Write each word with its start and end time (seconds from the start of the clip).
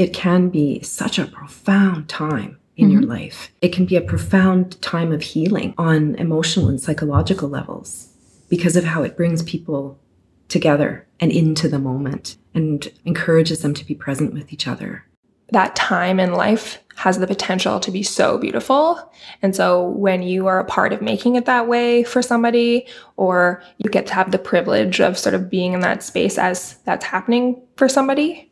it 0.00 0.14
can 0.14 0.48
be 0.48 0.80
such 0.80 1.18
a 1.18 1.26
profound 1.26 2.08
time 2.08 2.58
in 2.78 2.88
mm-hmm. 2.88 2.92
your 2.92 3.02
life. 3.02 3.52
It 3.60 3.68
can 3.68 3.84
be 3.84 3.96
a 3.96 4.00
profound 4.00 4.80
time 4.80 5.12
of 5.12 5.20
healing 5.20 5.74
on 5.76 6.14
emotional 6.14 6.70
and 6.70 6.80
psychological 6.80 7.50
levels 7.50 8.08
because 8.48 8.76
of 8.76 8.84
how 8.84 9.02
it 9.02 9.14
brings 9.14 9.42
people 9.42 10.00
together 10.48 11.06
and 11.20 11.30
into 11.30 11.68
the 11.68 11.78
moment 11.78 12.38
and 12.54 12.90
encourages 13.04 13.60
them 13.60 13.74
to 13.74 13.84
be 13.84 13.94
present 13.94 14.32
with 14.32 14.54
each 14.54 14.66
other. 14.66 15.04
That 15.50 15.76
time 15.76 16.18
in 16.18 16.32
life 16.32 16.82
has 16.96 17.18
the 17.18 17.26
potential 17.26 17.78
to 17.80 17.90
be 17.90 18.02
so 18.02 18.38
beautiful. 18.38 19.12
And 19.42 19.54
so 19.54 19.86
when 19.90 20.22
you 20.22 20.46
are 20.46 20.60
a 20.60 20.64
part 20.64 20.94
of 20.94 21.02
making 21.02 21.36
it 21.36 21.44
that 21.44 21.68
way 21.68 22.04
for 22.04 22.22
somebody, 22.22 22.86
or 23.18 23.62
you 23.76 23.90
get 23.90 24.06
to 24.06 24.14
have 24.14 24.30
the 24.30 24.38
privilege 24.38 24.98
of 24.98 25.18
sort 25.18 25.34
of 25.34 25.50
being 25.50 25.74
in 25.74 25.80
that 25.80 26.02
space 26.02 26.38
as 26.38 26.78
that's 26.84 27.04
happening 27.04 27.60
for 27.76 27.86
somebody, 27.86 28.50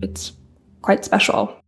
it's 0.00 0.32
quite 0.84 1.02
special. 1.02 1.58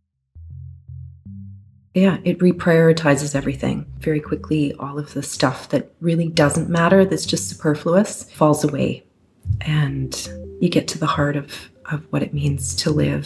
Yeah, 1.95 2.19
it 2.23 2.37
reprioritizes 2.37 3.33
everything 3.33 3.87
very 3.97 4.19
quickly. 4.19 4.73
All 4.75 4.99
of 4.99 5.15
the 5.15 5.23
stuff 5.23 5.69
that 5.69 5.91
really 5.99 6.29
doesn't 6.29 6.69
matter, 6.69 7.03
that's 7.03 7.25
just 7.25 7.49
superfluous, 7.49 8.31
falls 8.31 8.63
away. 8.63 9.03
And 9.61 10.13
you 10.61 10.69
get 10.69 10.87
to 10.89 10.99
the 10.99 11.07
heart 11.07 11.35
of, 11.35 11.71
of 11.91 12.05
what 12.11 12.21
it 12.21 12.31
means 12.31 12.75
to 12.75 12.91
live. 12.91 13.25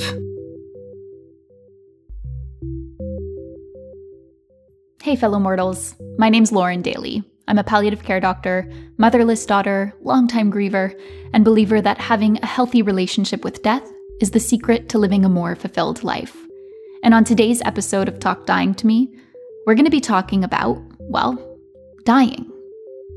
Hey, 5.04 5.18
fellow 5.18 5.40
mortals. 5.40 5.96
My 6.18 6.30
name's 6.30 6.54
Lauren 6.54 6.82
Daly. 6.82 7.22
I'm 7.50 7.58
a 7.58 7.66
palliative 7.66 8.04
care 8.04 8.22
doctor, 8.22 8.72
motherless 8.98 9.46
daughter, 9.46 9.94
longtime 10.04 10.54
griever, 10.54 10.98
and 11.34 11.44
believer 11.44 11.82
that 11.82 11.98
having 11.98 12.38
a 12.38 12.46
healthy 12.46 12.82
relationship 12.82 13.44
with 13.44 13.62
death 13.62 13.92
is 14.22 14.32
the 14.32 14.40
secret 14.40 14.90
to 14.90 14.98
living 14.98 15.26
a 15.26 15.30
more 15.30 15.56
fulfilled 15.56 16.04
life. 16.04 16.38
And 17.04 17.14
on 17.14 17.24
today's 17.24 17.62
episode 17.64 18.08
of 18.08 18.20
Talk 18.20 18.46
Dying 18.46 18.76
to 18.76 18.88
Me, 18.88 19.12
we're 19.66 19.76
going 19.76 19.86
to 19.86 19.92
be 19.92 20.00
talking 20.00 20.44
about, 20.44 20.82
well, 21.00 21.58
dying. 22.04 22.52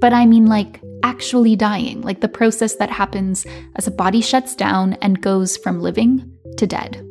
But 0.01 0.13
I 0.13 0.27
mean, 0.27 0.47
like, 0.47 0.81
actually 1.03 1.57
dying, 1.57 2.01
like 2.01 2.21
the 2.21 2.29
process 2.29 2.77
that 2.77 2.91
happens 2.91 3.47
as 3.77 3.87
a 3.87 3.91
body 3.91 4.23
shuts 4.23 4.55
down 4.55 4.95
and 4.95 5.21
goes 5.21 5.57
from 5.59 5.81
living 5.81 6.33
to 6.57 6.67
dead. 6.67 7.07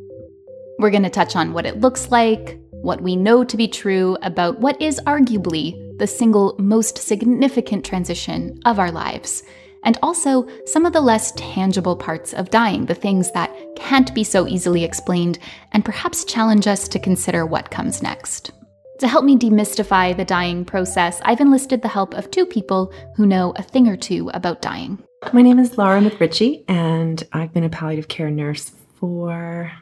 We're 0.78 0.90
going 0.90 1.04
to 1.04 1.10
touch 1.10 1.36
on 1.36 1.52
what 1.52 1.66
it 1.66 1.80
looks 1.80 2.10
like, 2.10 2.58
what 2.70 3.00
we 3.00 3.14
know 3.14 3.44
to 3.44 3.56
be 3.56 3.68
true 3.68 4.18
about 4.22 4.58
what 4.60 4.80
is 4.82 5.00
arguably 5.06 5.80
the 5.98 6.06
single 6.08 6.56
most 6.58 6.98
significant 6.98 7.84
transition 7.84 8.58
of 8.64 8.80
our 8.80 8.90
lives 8.90 9.44
and 9.84 9.98
also 10.02 10.46
some 10.66 10.84
of 10.84 10.92
the 10.92 11.00
less 11.00 11.32
tangible 11.32 11.96
parts 11.96 12.32
of 12.34 12.50
dying, 12.50 12.86
the 12.86 12.94
things 12.94 13.30
that 13.32 13.54
can't 13.76 14.14
be 14.14 14.24
so 14.24 14.48
easily 14.48 14.82
explained, 14.82 15.38
and 15.72 15.84
perhaps 15.84 16.24
challenge 16.24 16.66
us 16.66 16.88
to 16.88 16.98
consider 16.98 17.46
what 17.46 17.70
comes 17.70 18.02
next. 18.02 18.50
To 19.00 19.08
help 19.08 19.24
me 19.24 19.36
demystify 19.36 20.16
the 20.16 20.24
dying 20.24 20.64
process, 20.64 21.20
I've 21.24 21.40
enlisted 21.40 21.82
the 21.82 21.88
help 21.88 22.14
of 22.14 22.30
two 22.30 22.46
people 22.46 22.92
who 23.16 23.26
know 23.26 23.52
a 23.56 23.62
thing 23.62 23.88
or 23.88 23.96
two 23.96 24.30
about 24.32 24.62
dying. 24.62 25.02
My 25.32 25.42
name 25.42 25.58
is 25.58 25.76
Laura 25.76 26.00
McRitchie, 26.00 26.64
and 26.68 27.22
I've 27.32 27.52
been 27.52 27.64
a 27.64 27.68
palliative 27.68 28.08
care 28.08 28.30
nurse 28.30 28.70
for 29.00 29.72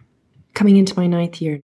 coming 0.54 0.76
into 0.76 0.98
my 0.98 1.06
ninth 1.06 1.42
year. 1.42 1.60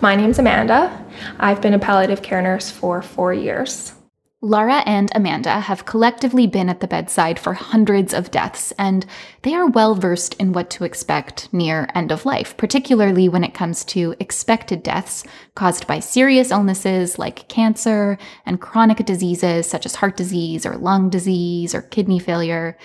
My 0.00 0.14
name's 0.14 0.38
Amanda. 0.38 1.04
I've 1.38 1.60
been 1.60 1.74
a 1.74 1.78
palliative 1.78 2.22
care 2.22 2.40
nurse 2.40 2.70
for 2.70 3.02
four 3.02 3.34
years. 3.34 3.92
Laura 4.40 4.84
and 4.86 5.10
Amanda 5.16 5.58
have 5.58 5.84
collectively 5.84 6.46
been 6.46 6.68
at 6.68 6.78
the 6.78 6.86
bedside 6.86 7.40
for 7.40 7.54
hundreds 7.54 8.14
of 8.14 8.30
deaths, 8.30 8.72
and 8.78 9.04
they 9.42 9.52
are 9.52 9.66
well 9.66 9.96
versed 9.96 10.34
in 10.34 10.52
what 10.52 10.70
to 10.70 10.84
expect 10.84 11.52
near 11.52 11.88
end 11.92 12.12
of 12.12 12.24
life, 12.24 12.56
particularly 12.56 13.28
when 13.28 13.42
it 13.42 13.52
comes 13.52 13.84
to 13.86 14.14
expected 14.20 14.84
deaths 14.84 15.24
caused 15.56 15.88
by 15.88 15.98
serious 15.98 16.52
illnesses 16.52 17.18
like 17.18 17.48
cancer 17.48 18.16
and 18.46 18.60
chronic 18.60 18.98
diseases 18.98 19.68
such 19.68 19.84
as 19.84 19.96
heart 19.96 20.16
disease 20.16 20.64
or 20.64 20.76
lung 20.76 21.10
disease 21.10 21.74
or 21.74 21.82
kidney 21.82 22.20
failure. 22.20 22.78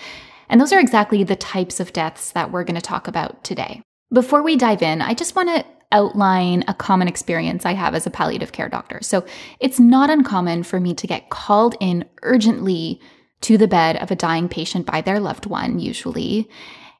And 0.48 0.60
those 0.60 0.72
are 0.72 0.80
exactly 0.80 1.22
the 1.22 1.36
types 1.36 1.78
of 1.78 1.92
deaths 1.92 2.32
that 2.32 2.50
we're 2.50 2.64
going 2.64 2.74
to 2.74 2.80
talk 2.80 3.06
about 3.06 3.44
today. 3.44 3.80
Before 4.12 4.42
we 4.42 4.56
dive 4.56 4.82
in, 4.82 5.00
I 5.00 5.14
just 5.14 5.36
want 5.36 5.50
to 5.50 5.64
outline 5.94 6.64
a 6.68 6.74
common 6.74 7.08
experience 7.08 7.64
I 7.64 7.72
have 7.72 7.94
as 7.94 8.06
a 8.06 8.10
palliative 8.10 8.52
care 8.52 8.68
doctor. 8.68 8.98
So 9.00 9.24
it's 9.60 9.80
not 9.80 10.10
uncommon 10.10 10.64
for 10.64 10.80
me 10.80 10.92
to 10.94 11.06
get 11.06 11.30
called 11.30 11.76
in 11.80 12.04
urgently 12.22 13.00
to 13.42 13.56
the 13.56 13.68
bed 13.68 13.96
of 13.96 14.10
a 14.10 14.16
dying 14.16 14.48
patient 14.48 14.84
by 14.84 15.00
their 15.00 15.20
loved 15.20 15.46
one, 15.46 15.78
usually. 15.78 16.48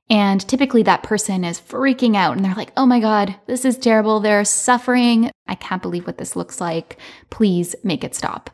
And 0.08 0.46
typically 0.46 0.82
that 0.84 1.02
person 1.02 1.44
is 1.44 1.60
freaking 1.60 2.14
out 2.14 2.36
and 2.36 2.44
they're 2.44 2.54
like, 2.54 2.72
oh 2.76 2.86
my 2.86 3.00
God, 3.00 3.34
this 3.46 3.64
is 3.64 3.76
terrible. 3.76 4.20
They're 4.20 4.44
suffering. 4.44 5.30
I 5.48 5.54
can't 5.54 5.82
believe 5.82 6.06
what 6.06 6.18
this 6.18 6.36
looks 6.36 6.60
like. 6.60 6.98
Please 7.30 7.74
make 7.82 8.04
it 8.04 8.14
stop. 8.14 8.50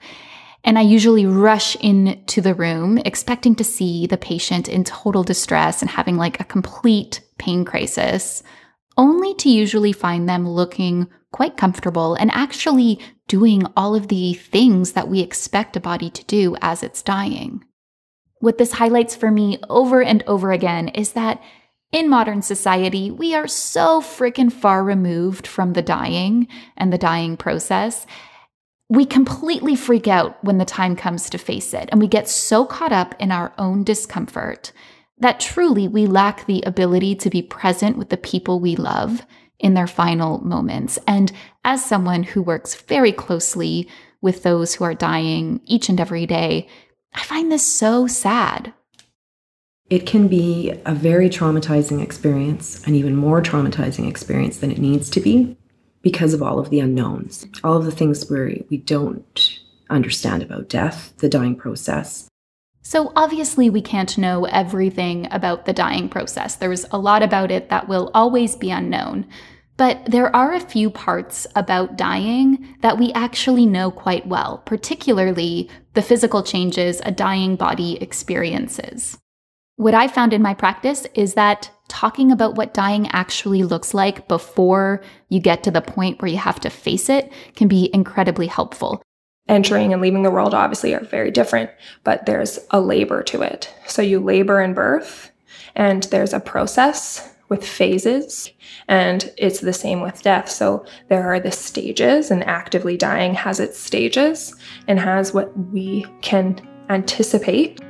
And 0.62 0.78
I 0.78 0.82
usually 0.82 1.26
rush 1.26 1.74
into 1.76 2.40
the 2.40 2.54
room 2.54 2.98
expecting 2.98 3.54
to 3.56 3.64
see 3.64 4.06
the 4.06 4.18
patient 4.18 4.68
in 4.68 4.84
total 4.84 5.22
distress 5.22 5.82
and 5.82 5.90
having 5.90 6.16
like 6.16 6.38
a 6.38 6.44
complete 6.44 7.20
pain 7.38 7.64
crisis 7.64 8.42
only 9.00 9.32
to 9.32 9.48
usually 9.48 9.92
find 9.92 10.28
them 10.28 10.46
looking 10.46 11.08
quite 11.32 11.56
comfortable 11.56 12.14
and 12.14 12.30
actually 12.32 13.00
doing 13.28 13.62
all 13.74 13.94
of 13.94 14.08
the 14.08 14.34
things 14.34 14.92
that 14.92 15.08
we 15.08 15.20
expect 15.20 15.74
a 15.74 15.80
body 15.80 16.10
to 16.10 16.22
do 16.26 16.54
as 16.60 16.82
it's 16.82 17.02
dying. 17.02 17.64
What 18.40 18.58
this 18.58 18.72
highlights 18.72 19.16
for 19.16 19.30
me 19.30 19.58
over 19.70 20.02
and 20.02 20.22
over 20.26 20.52
again 20.52 20.88
is 20.88 21.12
that 21.12 21.42
in 21.92 22.10
modern 22.10 22.42
society, 22.42 23.10
we 23.10 23.34
are 23.34 23.48
so 23.48 24.02
freaking 24.02 24.52
far 24.52 24.84
removed 24.84 25.46
from 25.46 25.72
the 25.72 25.82
dying 25.82 26.46
and 26.76 26.92
the 26.92 26.98
dying 26.98 27.38
process. 27.38 28.06
We 28.90 29.06
completely 29.06 29.76
freak 29.76 30.08
out 30.08 30.44
when 30.44 30.58
the 30.58 30.64
time 30.66 30.94
comes 30.94 31.30
to 31.30 31.38
face 31.38 31.72
it, 31.72 31.88
and 31.90 32.00
we 32.00 32.06
get 32.06 32.28
so 32.28 32.66
caught 32.66 32.92
up 32.92 33.14
in 33.18 33.32
our 33.32 33.52
own 33.56 33.82
discomfort 33.82 34.72
that 35.20 35.40
truly 35.40 35.86
we 35.86 36.06
lack 36.06 36.46
the 36.46 36.62
ability 36.62 37.14
to 37.14 37.30
be 37.30 37.42
present 37.42 37.96
with 37.96 38.08
the 38.08 38.16
people 38.16 38.58
we 38.58 38.76
love 38.76 39.24
in 39.58 39.74
their 39.74 39.86
final 39.86 40.38
moments. 40.38 40.98
And 41.06 41.30
as 41.64 41.84
someone 41.84 42.22
who 42.22 42.42
works 42.42 42.74
very 42.74 43.12
closely 43.12 43.88
with 44.22 44.42
those 44.42 44.74
who 44.74 44.84
are 44.84 44.94
dying 44.94 45.60
each 45.66 45.88
and 45.88 46.00
every 46.00 46.26
day, 46.26 46.66
I 47.14 47.22
find 47.22 47.52
this 47.52 47.66
so 47.66 48.06
sad. 48.06 48.72
It 49.90 50.06
can 50.06 50.28
be 50.28 50.72
a 50.86 50.94
very 50.94 51.28
traumatizing 51.28 52.02
experience, 52.02 52.86
an 52.86 52.94
even 52.94 53.16
more 53.16 53.42
traumatizing 53.42 54.08
experience 54.08 54.58
than 54.58 54.70
it 54.70 54.78
needs 54.78 55.10
to 55.10 55.20
be 55.20 55.56
because 56.00 56.32
of 56.32 56.42
all 56.42 56.58
of 56.58 56.70
the 56.70 56.80
unknowns, 56.80 57.46
all 57.64 57.76
of 57.76 57.84
the 57.84 57.90
things 57.90 58.30
where 58.30 58.54
we 58.70 58.76
don't 58.78 59.58
understand 59.90 60.42
about 60.42 60.68
death, 60.68 61.12
the 61.18 61.28
dying 61.28 61.56
process, 61.56 62.29
so, 62.90 63.12
obviously, 63.14 63.70
we 63.70 63.82
can't 63.82 64.18
know 64.18 64.46
everything 64.46 65.28
about 65.30 65.64
the 65.64 65.72
dying 65.72 66.08
process. 66.08 66.56
There's 66.56 66.84
a 66.90 66.98
lot 66.98 67.22
about 67.22 67.52
it 67.52 67.68
that 67.68 67.86
will 67.86 68.10
always 68.14 68.56
be 68.56 68.72
unknown. 68.72 69.28
But 69.76 70.06
there 70.06 70.34
are 70.34 70.52
a 70.52 70.58
few 70.58 70.90
parts 70.90 71.46
about 71.54 71.96
dying 71.96 72.74
that 72.80 72.98
we 72.98 73.12
actually 73.12 73.64
know 73.64 73.92
quite 73.92 74.26
well, 74.26 74.64
particularly 74.66 75.70
the 75.94 76.02
physical 76.02 76.42
changes 76.42 77.00
a 77.04 77.12
dying 77.12 77.54
body 77.54 77.96
experiences. 78.02 79.16
What 79.76 79.94
I 79.94 80.08
found 80.08 80.32
in 80.32 80.42
my 80.42 80.54
practice 80.54 81.06
is 81.14 81.34
that 81.34 81.70
talking 81.86 82.32
about 82.32 82.56
what 82.56 82.74
dying 82.74 83.06
actually 83.12 83.62
looks 83.62 83.94
like 83.94 84.26
before 84.26 85.00
you 85.28 85.38
get 85.38 85.62
to 85.62 85.70
the 85.70 85.80
point 85.80 86.20
where 86.20 86.30
you 86.32 86.38
have 86.38 86.58
to 86.58 86.70
face 86.70 87.08
it 87.08 87.32
can 87.54 87.68
be 87.68 87.88
incredibly 87.94 88.48
helpful 88.48 89.00
entering 89.50 89.92
and 89.92 90.00
leaving 90.00 90.22
the 90.22 90.30
world 90.30 90.54
obviously 90.54 90.94
are 90.94 91.04
very 91.04 91.30
different, 91.30 91.70
but 92.04 92.24
there's 92.24 92.58
a 92.70 92.80
labor 92.80 93.22
to 93.24 93.42
it. 93.42 93.74
So 93.86 94.00
you 94.00 94.20
labor 94.20 94.62
in 94.62 94.72
birth, 94.72 95.30
and 95.74 96.04
there's 96.04 96.32
a 96.32 96.40
process 96.40 97.34
with 97.48 97.66
phases, 97.66 98.50
and 98.86 99.30
it's 99.36 99.60
the 99.60 99.72
same 99.72 100.00
with 100.00 100.22
death. 100.22 100.48
So 100.48 100.86
there 101.08 101.32
are 101.32 101.40
the 101.40 101.50
stages, 101.50 102.30
and 102.30 102.46
actively 102.46 102.96
dying 102.96 103.34
has 103.34 103.58
its 103.58 103.78
stages 103.78 104.54
and 104.86 105.00
has 105.00 105.34
what 105.34 105.56
we 105.58 106.06
can 106.22 106.60
anticipate 106.88 107.80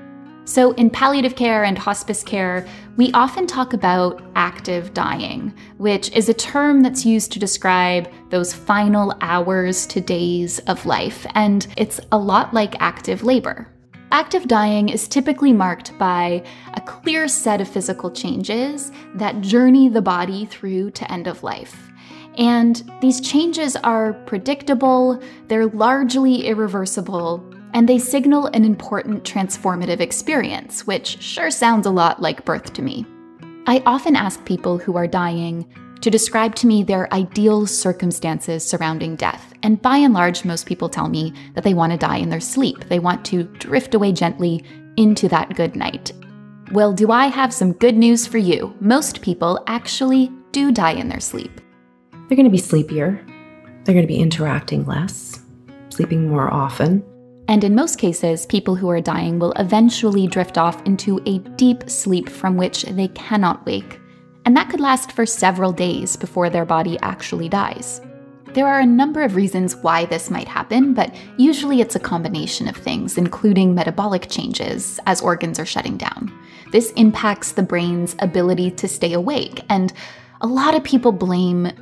so, 0.50 0.73
in 0.73 0.91
palliative 0.91 1.37
care 1.37 1.62
and 1.62 1.79
hospice 1.79 2.25
care, 2.25 2.67
we 2.97 3.12
often 3.12 3.47
talk 3.47 3.73
about 3.73 4.20
active 4.35 4.93
dying, 4.93 5.55
which 5.79 6.11
is 6.11 6.29
a 6.29 6.35
term 6.35 6.82
that's 6.82 7.06
used 7.06 7.31
to 7.31 7.38
describe 7.38 8.11
those 8.31 8.52
final 8.52 9.14
hours 9.20 9.87
to 9.87 10.00
days 10.00 10.58
of 10.67 10.85
life, 10.87 11.25
and 11.37 11.69
it's 11.76 12.00
a 12.11 12.19
lot 12.19 12.52
like 12.52 12.75
active 12.82 13.23
labor. 13.23 13.69
Active 14.11 14.49
dying 14.49 14.88
is 14.88 15.06
typically 15.06 15.52
marked 15.52 15.97
by 16.00 16.43
a 16.75 16.81
clear 16.81 17.29
set 17.29 17.61
of 17.61 17.69
physical 17.69 18.11
changes 18.11 18.91
that 19.14 19.43
journey 19.43 19.88
the 19.88 20.02
body 20.02 20.47
through 20.47 20.91
to 20.91 21.12
end 21.12 21.29
of 21.29 21.44
life. 21.44 21.93
And 22.38 22.82
these 23.00 23.20
changes 23.20 23.76
are 23.76 24.14
predictable, 24.26 25.23
they're 25.47 25.67
largely 25.67 26.47
irreversible, 26.49 27.38
and 27.75 27.88
they 27.88 27.99
signal 27.99 28.46
an 28.46 28.64
important 28.64 29.25
transformative 29.25 30.00
experience, 30.00 30.87
which 30.87 31.22
sure 31.22 31.50
sounds 31.50 31.87
a 31.87 31.90
lot 31.90 32.20
like 32.20 32.44
birth 32.44 32.72
to 32.75 32.82
me. 32.82 33.06
I 33.67 33.82
often 33.87 34.17
ask 34.17 34.44
people 34.44 34.78
who 34.78 34.96
are 34.96 35.06
dying, 35.06 35.67
to 36.00 36.11
describe 36.11 36.55
to 36.56 36.67
me 36.67 36.82
their 36.82 37.12
ideal 37.12 37.67
circumstances 37.67 38.69
surrounding 38.69 39.17
death. 39.17 39.52
And 39.62 39.81
by 39.82 39.99
and 39.99 40.14
large, 40.14 40.44
most 40.44 40.67
people 40.67 40.88
tell 40.88 41.08
me 41.08 41.34
that 41.55 41.64
they 41.64 41.75
want 41.75 41.93
to 41.93 41.99
die 41.99 42.17
in 42.17 42.31
their 42.31 42.40
sleep. 42.40 42.88
They 42.88 42.99
want 42.99 43.25
to 43.26 43.44
drift 43.44 43.94
away 43.94 44.12
gently 44.12 44.64
into 44.96 45.28
that 45.28 45.55
good 45.55 45.76
night. 45.76 46.12
Well, 46.73 46.93
do 46.93 47.11
I 47.11 47.26
have 47.26 47.52
some 47.52 47.73
good 47.73 47.96
news 47.96 48.26
for 48.26 48.38
you? 48.38 48.75
Most 48.81 49.20
people 49.20 49.62
actually 49.66 50.32
do 50.52 50.73
die 50.73 50.93
in 50.93 51.08
their 51.08 51.20
sleep. 51.20 51.61
They're 52.28 52.37
going 52.37 52.44
to 52.44 52.50
be 52.50 52.58
sleepier. 52.58 53.25
They're 53.84 53.94
going 53.94 54.06
to 54.06 54.12
be 54.12 54.20
interacting 54.20 54.87
less, 54.87 55.40
sleeping 55.90 56.28
more 56.28 56.52
often. 56.52 57.05
And 57.50 57.64
in 57.64 57.75
most 57.75 57.99
cases, 57.99 58.47
people 58.47 58.76
who 58.76 58.88
are 58.91 59.00
dying 59.00 59.41
will 59.41 59.50
eventually 59.55 60.29
drift 60.29 60.56
off 60.56 60.81
into 60.87 61.20
a 61.26 61.38
deep 61.56 61.91
sleep 61.91 62.29
from 62.29 62.56
which 62.56 62.85
they 62.85 63.08
cannot 63.08 63.67
wake. 63.67 63.99
And 64.44 64.56
that 64.56 64.70
could 64.70 64.79
last 64.79 65.11
for 65.11 65.26
several 65.26 65.73
days 65.73 66.14
before 66.14 66.49
their 66.49 66.64
body 66.64 66.97
actually 67.02 67.49
dies. 67.49 68.00
There 68.52 68.69
are 68.69 68.79
a 68.79 68.87
number 68.87 69.23
of 69.23 69.35
reasons 69.35 69.75
why 69.75 70.05
this 70.05 70.31
might 70.31 70.47
happen, 70.47 70.94
but 70.94 71.12
usually 71.38 71.81
it's 71.81 71.97
a 71.97 72.00
combination 72.00 72.69
of 72.69 72.76
things, 72.76 73.19
including 73.19 73.75
metabolic 73.75 74.31
changes 74.31 75.00
as 75.06 75.20
organs 75.20 75.58
are 75.58 75.67
shutting 75.67 75.97
down. 75.97 76.32
This 76.70 76.93
impacts 76.93 77.50
the 77.50 77.64
brain's 77.64 78.14
ability 78.20 78.70
to 78.70 78.87
stay 78.87 79.12
awake, 79.12 79.64
and 79.69 79.93
a 80.41 80.47
lot 80.47 80.76
of 80.76 80.85
people 80.85 81.11
blame 81.11 81.73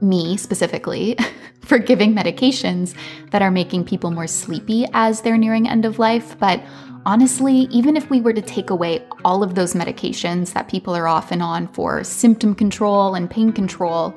me 0.00 0.36
specifically 0.36 1.16
for 1.60 1.78
giving 1.78 2.14
medications 2.14 2.94
that 3.30 3.42
are 3.42 3.50
making 3.50 3.84
people 3.84 4.10
more 4.10 4.26
sleepy 4.26 4.86
as 4.92 5.20
they're 5.20 5.38
nearing 5.38 5.68
end 5.68 5.84
of 5.84 5.98
life, 5.98 6.38
but 6.38 6.62
honestly, 7.06 7.68
even 7.70 7.96
if 7.96 8.10
we 8.10 8.20
were 8.20 8.32
to 8.32 8.42
take 8.42 8.70
away 8.70 9.04
all 9.24 9.42
of 9.42 9.54
those 9.54 9.74
medications 9.74 10.52
that 10.52 10.68
people 10.68 10.94
are 10.94 11.08
off 11.08 11.32
and 11.32 11.42
on 11.42 11.68
for 11.68 12.04
symptom 12.04 12.54
control 12.54 13.14
and 13.14 13.30
pain 13.30 13.52
control, 13.52 14.14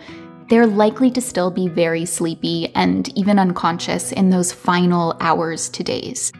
they're 0.49 0.67
likely 0.67 1.11
to 1.11 1.21
still 1.21 1.51
be 1.51 1.67
very 1.67 2.05
sleepy 2.05 2.73
and 2.75 3.09
even 3.17 3.37
unconscious 3.39 4.11
in 4.11 4.29
those 4.29 4.53
final 4.53 5.15
hours 5.19 5.69
to 5.69 5.83
days. 5.83 6.31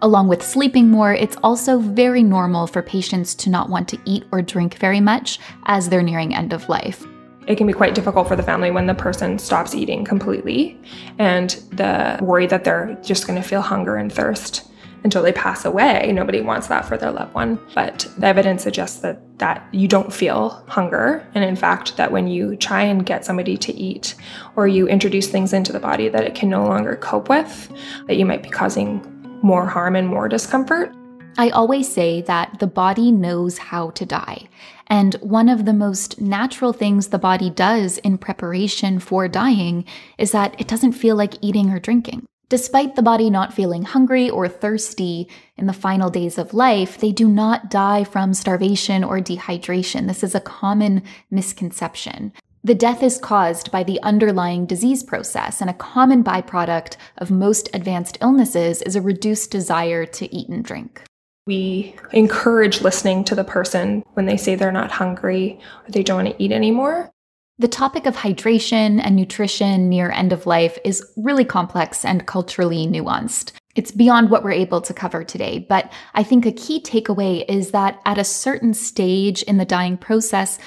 Along 0.00 0.28
with 0.28 0.42
sleeping 0.42 0.90
more, 0.90 1.12
it's 1.12 1.36
also 1.42 1.78
very 1.78 2.22
normal 2.22 2.66
for 2.66 2.82
patients 2.82 3.34
to 3.36 3.50
not 3.50 3.68
want 3.68 3.88
to 3.88 3.98
eat 4.04 4.24
or 4.30 4.42
drink 4.42 4.74
very 4.74 5.00
much 5.00 5.40
as 5.66 5.88
they're 5.88 6.02
nearing 6.02 6.34
end 6.34 6.52
of 6.52 6.68
life. 6.68 7.04
It 7.48 7.56
can 7.56 7.66
be 7.66 7.72
quite 7.72 7.94
difficult 7.94 8.28
for 8.28 8.36
the 8.36 8.42
family 8.42 8.70
when 8.70 8.86
the 8.86 8.94
person 8.94 9.38
stops 9.38 9.74
eating 9.74 10.04
completely 10.04 10.78
and 11.18 11.50
the 11.72 12.18
worry 12.20 12.46
that 12.46 12.62
they're 12.62 12.98
just 13.02 13.26
going 13.26 13.40
to 13.40 13.48
feel 13.48 13.62
hunger 13.62 13.96
and 13.96 14.12
thirst 14.12 14.70
until 15.02 15.22
they 15.22 15.32
pass 15.32 15.64
away. 15.64 16.10
Nobody 16.12 16.42
wants 16.42 16.66
that 16.66 16.84
for 16.84 16.98
their 16.98 17.10
loved 17.10 17.32
one. 17.32 17.58
But 17.74 18.06
the 18.18 18.26
evidence 18.26 18.62
suggests 18.62 19.00
that 19.00 19.22
that 19.38 19.66
you 19.72 19.88
don't 19.88 20.12
feel 20.12 20.62
hunger 20.68 21.26
and 21.34 21.42
in 21.42 21.56
fact 21.56 21.96
that 21.96 22.12
when 22.12 22.26
you 22.26 22.54
try 22.56 22.82
and 22.82 23.06
get 23.06 23.24
somebody 23.24 23.56
to 23.56 23.72
eat 23.72 24.14
or 24.54 24.68
you 24.68 24.86
introduce 24.86 25.28
things 25.28 25.54
into 25.54 25.72
the 25.72 25.80
body 25.80 26.10
that 26.10 26.24
it 26.24 26.34
can 26.34 26.50
no 26.50 26.66
longer 26.66 26.96
cope 26.96 27.30
with, 27.30 27.72
that 28.08 28.16
you 28.16 28.26
might 28.26 28.42
be 28.42 28.50
causing 28.50 29.00
more 29.42 29.64
harm 29.64 29.96
and 29.96 30.06
more 30.06 30.28
discomfort. 30.28 30.92
I 31.38 31.50
always 31.50 31.90
say 31.90 32.20
that 32.22 32.58
the 32.58 32.66
body 32.66 33.12
knows 33.12 33.58
how 33.58 33.90
to 33.90 34.04
die. 34.04 34.48
And 34.88 35.14
one 35.16 35.48
of 35.48 35.66
the 35.66 35.72
most 35.72 36.20
natural 36.20 36.72
things 36.72 37.08
the 37.08 37.18
body 37.18 37.48
does 37.48 37.98
in 37.98 38.18
preparation 38.18 38.98
for 38.98 39.28
dying 39.28 39.84
is 40.18 40.32
that 40.32 40.60
it 40.60 40.66
doesn't 40.66 40.92
feel 40.92 41.14
like 41.14 41.34
eating 41.40 41.70
or 41.70 41.78
drinking. 41.78 42.26
Despite 42.48 42.96
the 42.96 43.02
body 43.02 43.30
not 43.30 43.52
feeling 43.52 43.84
hungry 43.84 44.28
or 44.28 44.48
thirsty 44.48 45.28
in 45.56 45.66
the 45.66 45.72
final 45.72 46.10
days 46.10 46.38
of 46.38 46.54
life, 46.54 46.98
they 46.98 47.12
do 47.12 47.28
not 47.28 47.70
die 47.70 48.02
from 48.02 48.34
starvation 48.34 49.04
or 49.04 49.20
dehydration. 49.20 50.08
This 50.08 50.24
is 50.24 50.34
a 50.34 50.40
common 50.40 51.04
misconception. 51.30 52.32
The 52.64 52.74
death 52.74 53.02
is 53.02 53.18
caused 53.18 53.70
by 53.70 53.84
the 53.84 54.02
underlying 54.02 54.66
disease 54.66 55.04
process, 55.04 55.60
and 55.60 55.70
a 55.70 55.74
common 55.74 56.24
byproduct 56.24 56.96
of 57.18 57.30
most 57.30 57.68
advanced 57.72 58.18
illnesses 58.20 58.82
is 58.82 58.96
a 58.96 59.02
reduced 59.02 59.52
desire 59.52 60.04
to 60.06 60.34
eat 60.34 60.48
and 60.48 60.64
drink. 60.64 61.04
We 61.48 61.96
encourage 62.12 62.82
listening 62.82 63.24
to 63.24 63.34
the 63.34 63.42
person 63.42 64.04
when 64.12 64.26
they 64.26 64.36
say 64.36 64.54
they're 64.54 64.70
not 64.70 64.90
hungry 64.90 65.58
or 65.86 65.90
they 65.90 66.02
don't 66.02 66.22
want 66.22 66.36
to 66.36 66.44
eat 66.44 66.52
anymore. 66.52 67.10
The 67.58 67.68
topic 67.68 68.04
of 68.04 68.16
hydration 68.16 69.00
and 69.02 69.16
nutrition 69.16 69.88
near 69.88 70.10
end 70.10 70.34
of 70.34 70.44
life 70.44 70.78
is 70.84 71.02
really 71.16 71.46
complex 71.46 72.04
and 72.04 72.26
culturally 72.26 72.86
nuanced. 72.86 73.52
It's 73.74 73.90
beyond 73.90 74.28
what 74.28 74.44
we're 74.44 74.50
able 74.50 74.82
to 74.82 74.92
cover 74.92 75.24
today, 75.24 75.64
but 75.66 75.90
I 76.12 76.22
think 76.22 76.44
a 76.44 76.52
key 76.52 76.82
takeaway 76.82 77.46
is 77.48 77.70
that 77.70 77.98
at 78.04 78.18
a 78.18 78.24
certain 78.24 78.74
stage 78.74 79.42
in 79.44 79.56
the 79.56 79.64
dying 79.64 79.96
process, 79.96 80.58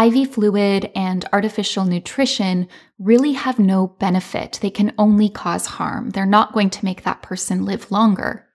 IV 0.00 0.32
fluid 0.32 0.92
and 0.94 1.24
artificial 1.32 1.84
nutrition 1.84 2.68
really 3.00 3.32
have 3.32 3.58
no 3.58 3.88
benefit. 3.98 4.60
They 4.62 4.70
can 4.70 4.94
only 4.96 5.28
cause 5.28 5.66
harm. 5.66 6.10
They're 6.10 6.24
not 6.24 6.52
going 6.52 6.70
to 6.70 6.84
make 6.84 7.02
that 7.02 7.20
person 7.20 7.64
live 7.64 7.90
longer. 7.90 8.46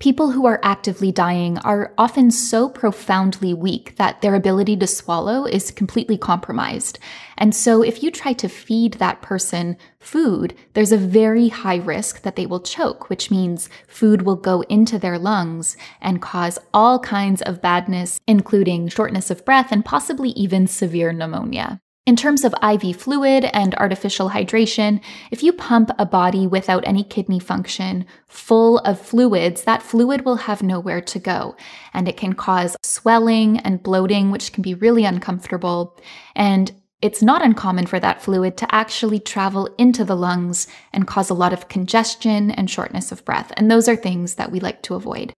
People 0.00 0.30
who 0.30 0.46
are 0.46 0.60
actively 0.62 1.10
dying 1.10 1.58
are 1.58 1.92
often 1.98 2.30
so 2.30 2.68
profoundly 2.68 3.52
weak 3.52 3.96
that 3.96 4.22
their 4.22 4.36
ability 4.36 4.76
to 4.76 4.86
swallow 4.86 5.44
is 5.44 5.72
completely 5.72 6.16
compromised. 6.16 7.00
And 7.36 7.52
so, 7.52 7.82
if 7.82 8.00
you 8.00 8.12
try 8.12 8.32
to 8.34 8.48
feed 8.48 8.94
that 8.94 9.22
person 9.22 9.76
food, 9.98 10.54
there's 10.74 10.92
a 10.92 10.96
very 10.96 11.48
high 11.48 11.78
risk 11.78 12.22
that 12.22 12.36
they 12.36 12.46
will 12.46 12.60
choke, 12.60 13.10
which 13.10 13.32
means 13.32 13.68
food 13.88 14.22
will 14.22 14.36
go 14.36 14.60
into 14.68 15.00
their 15.00 15.18
lungs 15.18 15.76
and 16.00 16.22
cause 16.22 16.60
all 16.72 17.00
kinds 17.00 17.42
of 17.42 17.60
badness, 17.60 18.20
including 18.28 18.86
shortness 18.86 19.32
of 19.32 19.44
breath 19.44 19.72
and 19.72 19.84
possibly 19.84 20.30
even 20.30 20.68
severe 20.68 21.12
pneumonia. 21.12 21.80
In 22.08 22.16
terms 22.16 22.42
of 22.42 22.54
IV 22.62 22.96
fluid 22.96 23.44
and 23.52 23.74
artificial 23.74 24.30
hydration, 24.30 25.02
if 25.30 25.42
you 25.42 25.52
pump 25.52 25.90
a 25.98 26.06
body 26.06 26.46
without 26.46 26.82
any 26.88 27.04
kidney 27.04 27.38
function 27.38 28.06
full 28.26 28.78
of 28.78 28.98
fluids, 28.98 29.64
that 29.64 29.82
fluid 29.82 30.24
will 30.24 30.36
have 30.36 30.62
nowhere 30.62 31.02
to 31.02 31.18
go. 31.18 31.54
And 31.92 32.08
it 32.08 32.16
can 32.16 32.32
cause 32.32 32.78
swelling 32.82 33.58
and 33.58 33.82
bloating, 33.82 34.30
which 34.30 34.54
can 34.54 34.62
be 34.62 34.72
really 34.72 35.04
uncomfortable. 35.04 35.98
And 36.34 36.72
it's 37.02 37.20
not 37.20 37.44
uncommon 37.44 37.84
for 37.84 38.00
that 38.00 38.22
fluid 38.22 38.56
to 38.56 38.74
actually 38.74 39.20
travel 39.20 39.68
into 39.76 40.02
the 40.02 40.16
lungs 40.16 40.66
and 40.94 41.06
cause 41.06 41.28
a 41.28 41.34
lot 41.34 41.52
of 41.52 41.68
congestion 41.68 42.50
and 42.50 42.70
shortness 42.70 43.12
of 43.12 43.22
breath. 43.26 43.52
And 43.58 43.70
those 43.70 43.86
are 43.86 43.96
things 43.96 44.36
that 44.36 44.50
we 44.50 44.60
like 44.60 44.80
to 44.84 44.94
avoid. 44.94 45.34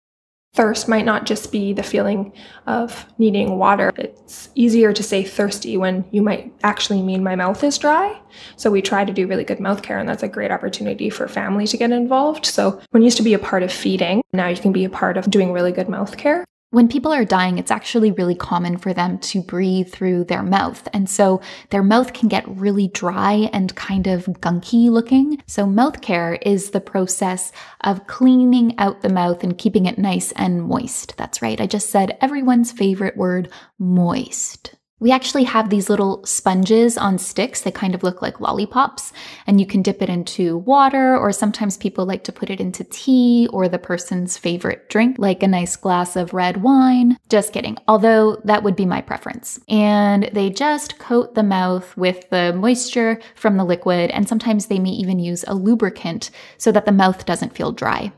Thirst 0.59 0.89
might 0.89 1.05
not 1.05 1.25
just 1.25 1.53
be 1.53 1.73
the 1.73 1.85
feeling 1.85 2.33
of 2.67 3.07
needing 3.17 3.59
water. 3.59 3.93
It's 3.97 4.49
easier 4.57 4.93
to 4.93 5.05
say 5.05 5.23
thirsty 5.23 5.77
when 5.77 6.05
you 6.11 6.21
might 6.21 6.53
actually 6.65 7.01
mean 7.01 7.23
my 7.23 7.37
mouth 7.37 7.63
is 7.63 7.79
dry. 7.79 8.21
So 8.57 8.69
we 8.69 8.83
try 8.83 9.05
to 9.05 9.13
do 9.13 9.29
really 9.29 9.45
good 9.45 9.61
mouth 9.61 9.83
care, 9.83 10.01
and 10.01 10.09
that's 10.09 10.25
a 10.25 10.29
great 10.29 10.51
opportunity 10.51 11.11
for 11.11 11.29
family 11.29 11.69
to 11.69 11.77
get 11.77 11.93
involved. 11.93 12.45
So 12.45 12.81
when 12.91 13.05
you 13.05 13.07
used 13.07 13.19
to 13.19 13.23
be 13.23 13.35
a 13.35 13.39
part 13.39 13.63
of 13.63 13.71
feeding, 13.71 14.21
now 14.33 14.49
you 14.49 14.57
can 14.57 14.73
be 14.73 14.85
a 14.85 14.91
part 14.91 15.17
of 15.17 15.31
doing 15.31 15.53
really 15.53 15.71
good 15.71 15.89
mouth 15.89 16.17
care. 16.17 16.45
When 16.71 16.89
people 16.89 17.15
are 17.15 17.25
dying, 17.25 17.57
it's 17.57 17.71
actually 17.71 18.13
really 18.13 18.35
common 18.35 18.77
for 18.77 18.93
them 18.93 19.19
to 19.21 19.41
breathe 19.41 19.89
through 19.89 20.25
their 20.25 20.43
mouth. 20.43 20.87
And 20.93 21.09
so 21.09 21.41
their 21.71 21.83
mouth 21.83 22.13
can 22.13 22.29
get 22.29 22.47
really 22.47 22.89
dry 22.89 23.49
and 23.55 23.75
kind 23.75 24.07
of 24.07 24.27
gunky 24.27 24.91
looking. 24.91 25.43
So 25.47 25.65
mouth 25.65 26.03
care 26.03 26.35
is 26.43 26.71
the 26.71 26.83
process 26.83 27.53
of 27.81 28.07
cleaning 28.07 28.79
out 28.79 29.01
the 29.01 29.09
mouth 29.09 29.43
and 29.43 29.57
keeping 29.57 29.87
it 29.87 29.97
nice 29.97 30.31
and 30.33 30.63
moist. 30.63 31.17
That's 31.17 31.41
right. 31.41 31.59
I 31.59 31.67
just 31.67 31.89
said 31.89 32.19
everyone's 32.21 32.71
favorite 32.71 33.17
word, 33.17 33.51
moist. 33.79 34.75
We 35.01 35.13
actually 35.13 35.45
have 35.45 35.71
these 35.71 35.89
little 35.89 36.25
sponges 36.25 36.99
on 36.99 37.19
sticks. 37.19 37.61
They 37.61 37.71
kind 37.71 37.95
of 37.95 38.03
look 38.03 38.21
like 38.21 38.41
lollipops, 38.41 39.13
and 39.47 39.61
you 39.61 39.67
can 39.67 39.81
dip 39.81 40.03
it 40.03 40.09
into 40.09 40.59
water, 40.59 41.17
or 41.17 41.31
sometimes 41.31 41.77
people 41.77 42.05
like 42.05 42.25
to 42.25 42.33
put 42.33 42.51
it 42.51 42.61
into 42.61 42.83
tea 42.83 43.49
or 43.53 43.69
the 43.69 43.79
person's 43.79 44.37
favorite 44.37 44.89
drink, 44.89 45.17
like 45.19 45.45
a 45.45 45.49
nice 45.49 45.77
glass 45.77 46.17
of 46.17 46.35
red 46.35 46.63
wine. 46.63 47.17
Just 47.29 47.53
kidding, 47.53 47.79
although 47.87 48.41
that 48.45 48.65
would 48.65 48.75
be 48.75 48.87
my 48.87 49.01
preference. 49.01 49.61
And 49.69 50.31
they 50.33 50.51
just 50.51 50.99
coat 50.99 51.37
the 51.37 51.45
mouth 51.45 51.97
with 51.97 52.29
the 52.31 52.53
moisture 52.53 53.21
from 53.37 53.57
the 53.57 53.65
liquid, 53.65 54.11
and 54.11 54.29
sometimes 54.29 54.67
they 54.67 54.81
may 54.81 54.91
even 54.91 55.21
use 55.21 55.45
a 55.47 55.55
lubricant 55.55 56.31
so 56.57 56.73
that 56.73 56.87
the 56.87 56.93
mouth 56.93 57.25
doesn't 57.25 57.55
feel 57.55 57.71
dry. 57.71 58.13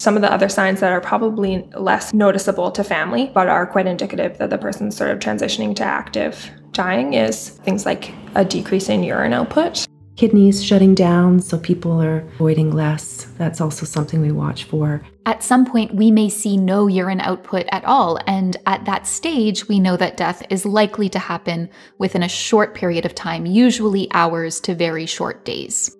Some 0.00 0.16
of 0.16 0.22
the 0.22 0.32
other 0.32 0.48
signs 0.48 0.80
that 0.80 0.92
are 0.92 1.00
probably 1.02 1.68
less 1.76 2.14
noticeable 2.14 2.70
to 2.70 2.82
family, 2.82 3.30
but 3.34 3.48
are 3.48 3.66
quite 3.66 3.86
indicative 3.86 4.38
that 4.38 4.48
the 4.48 4.56
person's 4.56 4.96
sort 4.96 5.10
of 5.10 5.18
transitioning 5.18 5.76
to 5.76 5.84
active 5.84 6.50
dying, 6.72 7.12
is 7.12 7.50
things 7.50 7.84
like 7.84 8.14
a 8.34 8.42
decrease 8.42 8.88
in 8.88 9.02
urine 9.02 9.34
output. 9.34 9.86
Kidneys 10.16 10.64
shutting 10.64 10.94
down, 10.94 11.38
so 11.38 11.58
people 11.58 12.00
are 12.00 12.26
voiding 12.38 12.72
less. 12.72 13.26
That's 13.36 13.60
also 13.60 13.84
something 13.84 14.22
we 14.22 14.32
watch 14.32 14.64
for. 14.64 15.02
At 15.26 15.42
some 15.42 15.66
point, 15.66 15.94
we 15.94 16.10
may 16.10 16.30
see 16.30 16.56
no 16.56 16.86
urine 16.86 17.20
output 17.20 17.66
at 17.70 17.84
all, 17.84 18.18
and 18.26 18.56
at 18.64 18.86
that 18.86 19.06
stage, 19.06 19.68
we 19.68 19.80
know 19.80 19.98
that 19.98 20.16
death 20.16 20.42
is 20.48 20.64
likely 20.64 21.10
to 21.10 21.18
happen 21.18 21.68
within 21.98 22.22
a 22.22 22.28
short 22.28 22.74
period 22.74 23.04
of 23.04 23.14
time, 23.14 23.44
usually 23.44 24.10
hours 24.12 24.60
to 24.60 24.74
very 24.74 25.04
short 25.04 25.44
days. 25.44 25.94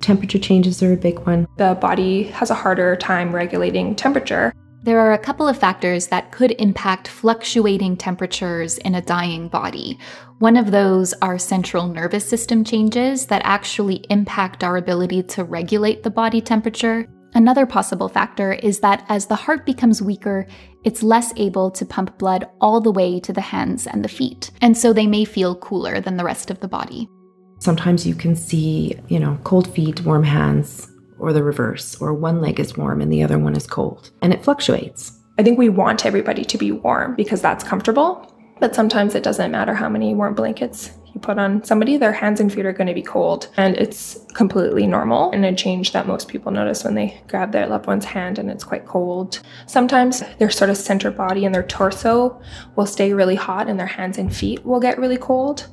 Temperature 0.00 0.38
changes 0.38 0.82
are 0.82 0.92
a 0.92 0.96
big 0.96 1.18
one. 1.20 1.46
The 1.56 1.76
body 1.80 2.24
has 2.24 2.50
a 2.50 2.54
harder 2.54 2.96
time 2.96 3.34
regulating 3.34 3.94
temperature. 3.94 4.52
There 4.82 5.00
are 5.00 5.14
a 5.14 5.18
couple 5.18 5.48
of 5.48 5.58
factors 5.58 6.06
that 6.08 6.30
could 6.30 6.52
impact 6.60 7.08
fluctuating 7.08 7.96
temperatures 7.96 8.78
in 8.78 8.94
a 8.94 9.02
dying 9.02 9.48
body. 9.48 9.98
One 10.38 10.56
of 10.56 10.70
those 10.70 11.12
are 11.22 11.38
central 11.38 11.88
nervous 11.88 12.28
system 12.28 12.62
changes 12.62 13.26
that 13.26 13.42
actually 13.44 14.04
impact 14.10 14.62
our 14.62 14.76
ability 14.76 15.24
to 15.24 15.42
regulate 15.42 16.04
the 16.04 16.10
body 16.10 16.40
temperature. 16.40 17.08
Another 17.34 17.66
possible 17.66 18.08
factor 18.08 18.52
is 18.52 18.78
that 18.80 19.04
as 19.08 19.26
the 19.26 19.34
heart 19.34 19.66
becomes 19.66 20.00
weaker, 20.00 20.46
it's 20.84 21.02
less 21.02 21.32
able 21.36 21.70
to 21.72 21.84
pump 21.84 22.16
blood 22.16 22.46
all 22.60 22.80
the 22.80 22.92
way 22.92 23.18
to 23.18 23.32
the 23.32 23.40
hands 23.40 23.88
and 23.88 24.04
the 24.04 24.08
feet, 24.08 24.52
and 24.60 24.78
so 24.78 24.92
they 24.92 25.08
may 25.08 25.24
feel 25.24 25.56
cooler 25.56 26.00
than 26.00 26.16
the 26.16 26.24
rest 26.24 26.48
of 26.48 26.60
the 26.60 26.68
body. 26.68 27.08
Sometimes 27.58 28.06
you 28.06 28.14
can 28.14 28.36
see, 28.36 28.94
you 29.08 29.18
know, 29.18 29.38
cold 29.44 29.72
feet, 29.74 30.02
warm 30.02 30.22
hands, 30.22 30.90
or 31.18 31.32
the 31.32 31.42
reverse, 31.42 31.96
or 32.00 32.12
one 32.12 32.40
leg 32.40 32.60
is 32.60 32.76
warm 32.76 33.00
and 33.00 33.12
the 33.12 33.22
other 33.22 33.38
one 33.38 33.56
is 33.56 33.66
cold, 33.66 34.10
and 34.22 34.32
it 34.32 34.44
fluctuates. 34.44 35.18
I 35.38 35.42
think 35.42 35.58
we 35.58 35.68
want 35.68 36.06
everybody 36.06 36.44
to 36.44 36.58
be 36.58 36.72
warm 36.72 37.14
because 37.14 37.40
that's 37.40 37.64
comfortable, 37.64 38.32
but 38.60 38.74
sometimes 38.74 39.14
it 39.14 39.22
doesn't 39.22 39.50
matter 39.50 39.74
how 39.74 39.88
many 39.88 40.14
warm 40.14 40.34
blankets 40.34 40.92
you 41.16 41.20
put 41.20 41.38
on 41.38 41.64
somebody, 41.64 41.96
their 41.96 42.12
hands 42.12 42.40
and 42.40 42.52
feet 42.52 42.66
are 42.66 42.74
going 42.74 42.86
to 42.86 42.94
be 42.94 43.02
cold. 43.02 43.48
And 43.56 43.74
it's 43.76 44.18
completely 44.34 44.86
normal 44.86 45.30
and 45.30 45.46
a 45.46 45.54
change 45.54 45.92
that 45.92 46.06
most 46.06 46.28
people 46.28 46.52
notice 46.52 46.84
when 46.84 46.94
they 46.94 47.18
grab 47.26 47.52
their 47.52 47.66
loved 47.66 47.86
one's 47.86 48.04
hand 48.04 48.38
and 48.38 48.50
it's 48.50 48.64
quite 48.64 48.84
cold. 48.84 49.40
Sometimes 49.66 50.22
their 50.38 50.50
sort 50.50 50.68
of 50.68 50.76
center 50.76 51.10
body 51.10 51.46
and 51.46 51.54
their 51.54 51.62
torso 51.62 52.40
will 52.76 52.86
stay 52.86 53.14
really 53.14 53.34
hot 53.34 53.66
and 53.66 53.80
their 53.80 53.86
hands 53.86 54.18
and 54.18 54.34
feet 54.34 54.64
will 54.64 54.80
get 54.80 54.98
really 54.98 55.16
cold. 55.16 55.68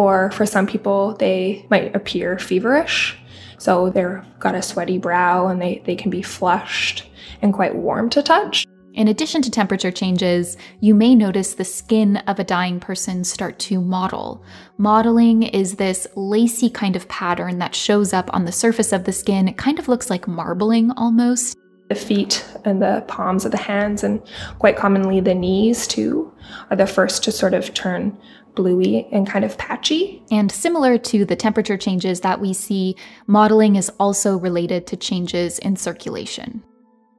Or 0.00 0.30
for 0.30 0.46
some 0.46 0.66
people, 0.66 1.14
they 1.16 1.66
might 1.68 1.94
appear 1.94 2.38
feverish. 2.38 3.18
So 3.58 3.90
they've 3.90 4.22
got 4.38 4.54
a 4.54 4.62
sweaty 4.62 4.96
brow 4.96 5.48
and 5.48 5.60
they, 5.60 5.82
they 5.84 5.94
can 5.94 6.10
be 6.10 6.22
flushed 6.22 7.06
and 7.42 7.52
quite 7.52 7.76
warm 7.76 8.08
to 8.10 8.22
touch. 8.22 8.66
In 8.94 9.08
addition 9.08 9.42
to 9.42 9.50
temperature 9.50 9.90
changes, 9.90 10.56
you 10.80 10.94
may 10.94 11.14
notice 11.14 11.52
the 11.52 11.66
skin 11.66 12.16
of 12.28 12.38
a 12.38 12.44
dying 12.44 12.80
person 12.80 13.24
start 13.24 13.58
to 13.58 13.78
mottle. 13.78 14.42
Mottling 14.78 15.42
is 15.42 15.76
this 15.76 16.06
lacy 16.16 16.70
kind 16.70 16.96
of 16.96 17.06
pattern 17.08 17.58
that 17.58 17.74
shows 17.74 18.14
up 18.14 18.32
on 18.32 18.46
the 18.46 18.52
surface 18.52 18.94
of 18.94 19.04
the 19.04 19.12
skin. 19.12 19.48
It 19.48 19.58
kind 19.58 19.78
of 19.78 19.86
looks 19.86 20.08
like 20.08 20.26
marbling 20.26 20.92
almost. 20.92 21.58
The 21.90 21.94
feet 21.94 22.42
and 22.64 22.80
the 22.80 23.04
palms 23.06 23.44
of 23.44 23.50
the 23.50 23.58
hands, 23.58 24.02
and 24.02 24.22
quite 24.60 24.76
commonly 24.76 25.20
the 25.20 25.34
knees 25.34 25.86
too, 25.86 26.32
are 26.70 26.76
the 26.76 26.86
first 26.86 27.22
to 27.24 27.32
sort 27.32 27.52
of 27.52 27.74
turn 27.74 28.16
bluey 28.54 29.08
and 29.12 29.26
kind 29.26 29.44
of 29.44 29.58
patchy. 29.58 30.22
And 30.30 30.50
similar 30.50 30.98
to 30.98 31.24
the 31.24 31.36
temperature 31.36 31.76
changes 31.76 32.20
that 32.20 32.40
we 32.40 32.52
see, 32.52 32.96
mottling 33.26 33.76
is 33.76 33.90
also 33.98 34.36
related 34.36 34.86
to 34.88 34.96
changes 34.96 35.58
in 35.58 35.76
circulation. 35.76 36.62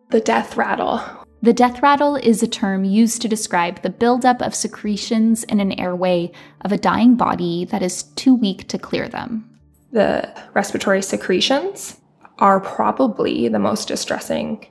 The 0.10 0.22
death 0.22 0.58
rattle 0.58 1.02
the 1.44 1.54
death 1.54 1.82
rattle 1.82 2.18
is 2.18 2.44
a 2.44 2.48
term 2.48 2.84
used 2.84 3.24
to 3.24 3.28
describe 3.28 3.82
the 3.82 3.90
buildup 3.90 4.44
of 4.44 4.54
secretions 4.54 5.44
in 5.46 5.60
an 5.60 5.72
airway 5.80 6.32
of 6.62 6.72
a 6.72 6.78
dying 6.78 7.16
body 7.16 7.66
that 7.66 7.82
is 7.82 8.04
too 8.04 8.36
weak 8.36 8.68
to 8.68 8.78
clear 8.78 9.10
them. 9.10 9.50
The 9.92 10.32
respiratory 10.54 11.02
secretions 11.02 12.00
are 12.38 12.60
probably 12.60 13.48
the 13.48 13.58
most 13.58 13.88
distressing 13.88 14.68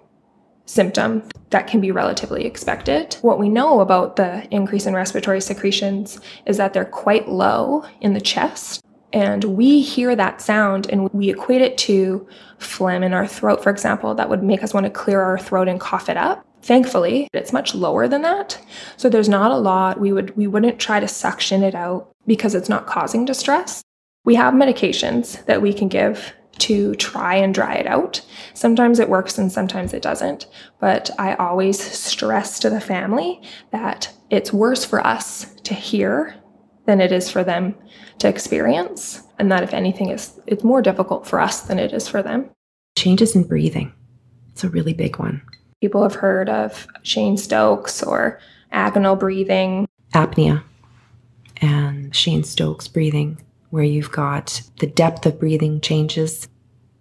symptom 0.67 1.23
that 1.51 1.67
can 1.67 1.81
be 1.81 1.91
relatively 1.91 2.45
expected. 2.45 3.15
What 3.23 3.39
we 3.39 3.49
know 3.49 3.81
about 3.81 4.17
the 4.17 4.47
increase 4.55 4.87
in 4.87 4.95
respiratory 4.95 5.41
secretions 5.41 6.21
is 6.47 6.57
that 6.59 6.73
they're 6.73 6.85
quite 6.85 7.29
low 7.29 7.85
in 8.01 8.15
the 8.15 8.21
chest. 8.21 8.83
And 9.13 9.43
we 9.45 9.81
hear 9.81 10.15
that 10.15 10.41
sound 10.41 10.89
and 10.89 11.09
we 11.13 11.31
equate 11.31 11.63
it 11.63 11.77
to 11.79 12.27
phlegm 12.59 13.03
in 13.03 13.13
our 13.13 13.27
throat, 13.27 13.63
for 13.63 13.71
example, 13.71 14.15
that 14.15 14.29
would 14.29 14.43
make 14.43 14.63
us 14.63 14.73
want 14.73 14.85
to 14.85 14.91
clear 14.91 15.21
our 15.21 15.39
throat 15.39 15.69
and 15.69 15.81
cough 15.81 16.09
it 16.09 16.17
up. 16.17 16.47
Thankfully, 16.63 17.27
it's 17.33 17.53
much 17.53 17.75
lower 17.75 18.07
than 18.07 18.23
that. 18.23 18.61
So 18.97 19.09
there's 19.09 19.29
not 19.29 19.51
a 19.51 19.57
lot. 19.57 19.99
We 19.99 20.13
would 20.13 20.37
we 20.37 20.47
wouldn't 20.47 20.79
try 20.79 21.01
to 21.01 21.09
suction 21.09 21.63
it 21.63 21.75
out 21.75 22.13
because 22.27 22.55
it's 22.55 22.69
not 22.69 22.87
causing 22.87 23.25
distress. 23.25 23.83
We 24.25 24.35
have 24.35 24.53
medications 24.53 25.45
that 25.47 25.63
we 25.63 25.73
can 25.73 25.89
give 25.89 26.35
to 26.61 26.95
try 26.95 27.35
and 27.35 27.55
dry 27.55 27.75
it 27.75 27.87
out. 27.87 28.25
Sometimes 28.55 28.99
it 28.99 29.09
works 29.09 29.39
and 29.39 29.51
sometimes 29.51 29.93
it 29.93 30.03
doesn't. 30.03 30.47
But 30.81 31.11
I 31.19 31.35
always 31.35 31.81
stress 31.81 32.59
to 32.61 32.71
the 32.71 32.81
family 32.81 33.43
that 33.71 34.13
it's 34.31 34.53
worse 34.53 34.85
for 34.85 35.05
us 35.07 35.55
to 35.65 35.75
hear 35.75 36.35
than 36.87 37.01
it 37.01 37.13
is 37.13 37.31
for 37.31 37.45
them 37.45 37.75
to 38.19 38.29
experience. 38.29 39.23
And 39.39 39.51
that 39.51 39.63
if 39.63 39.73
anything 39.73 40.11
is 40.11 40.39
it's 40.47 40.65
more 40.65 40.83
difficult 40.83 41.27
for 41.27 41.41
us 41.41 41.63
than 41.63 41.79
it 41.79 41.93
is 41.93 42.07
for 42.09 42.23
them. 42.23 42.51
Changes 42.97 43.35
in 43.35 43.45
breathing. 43.45 43.93
It's 44.51 44.65
a 44.65 44.69
really 44.69 44.93
big 44.93 45.19
one. 45.19 45.43
People 45.81 46.03
have 46.03 46.15
heard 46.15 46.51
of 46.51 46.87
Cheyne-Stokes 47.03 48.03
or 48.03 48.39
agonal 48.71 49.19
breathing, 49.19 49.89
apnea, 50.15 50.63
and 51.63 52.13
Cheyne-Stokes 52.13 52.89
breathing, 52.89 53.39
where 53.71 53.85
you've 53.85 54.13
got 54.13 54.61
the 54.81 54.87
depth 54.87 55.25
of 55.25 55.41
breathing 55.41 55.81
changes, 55.81 56.49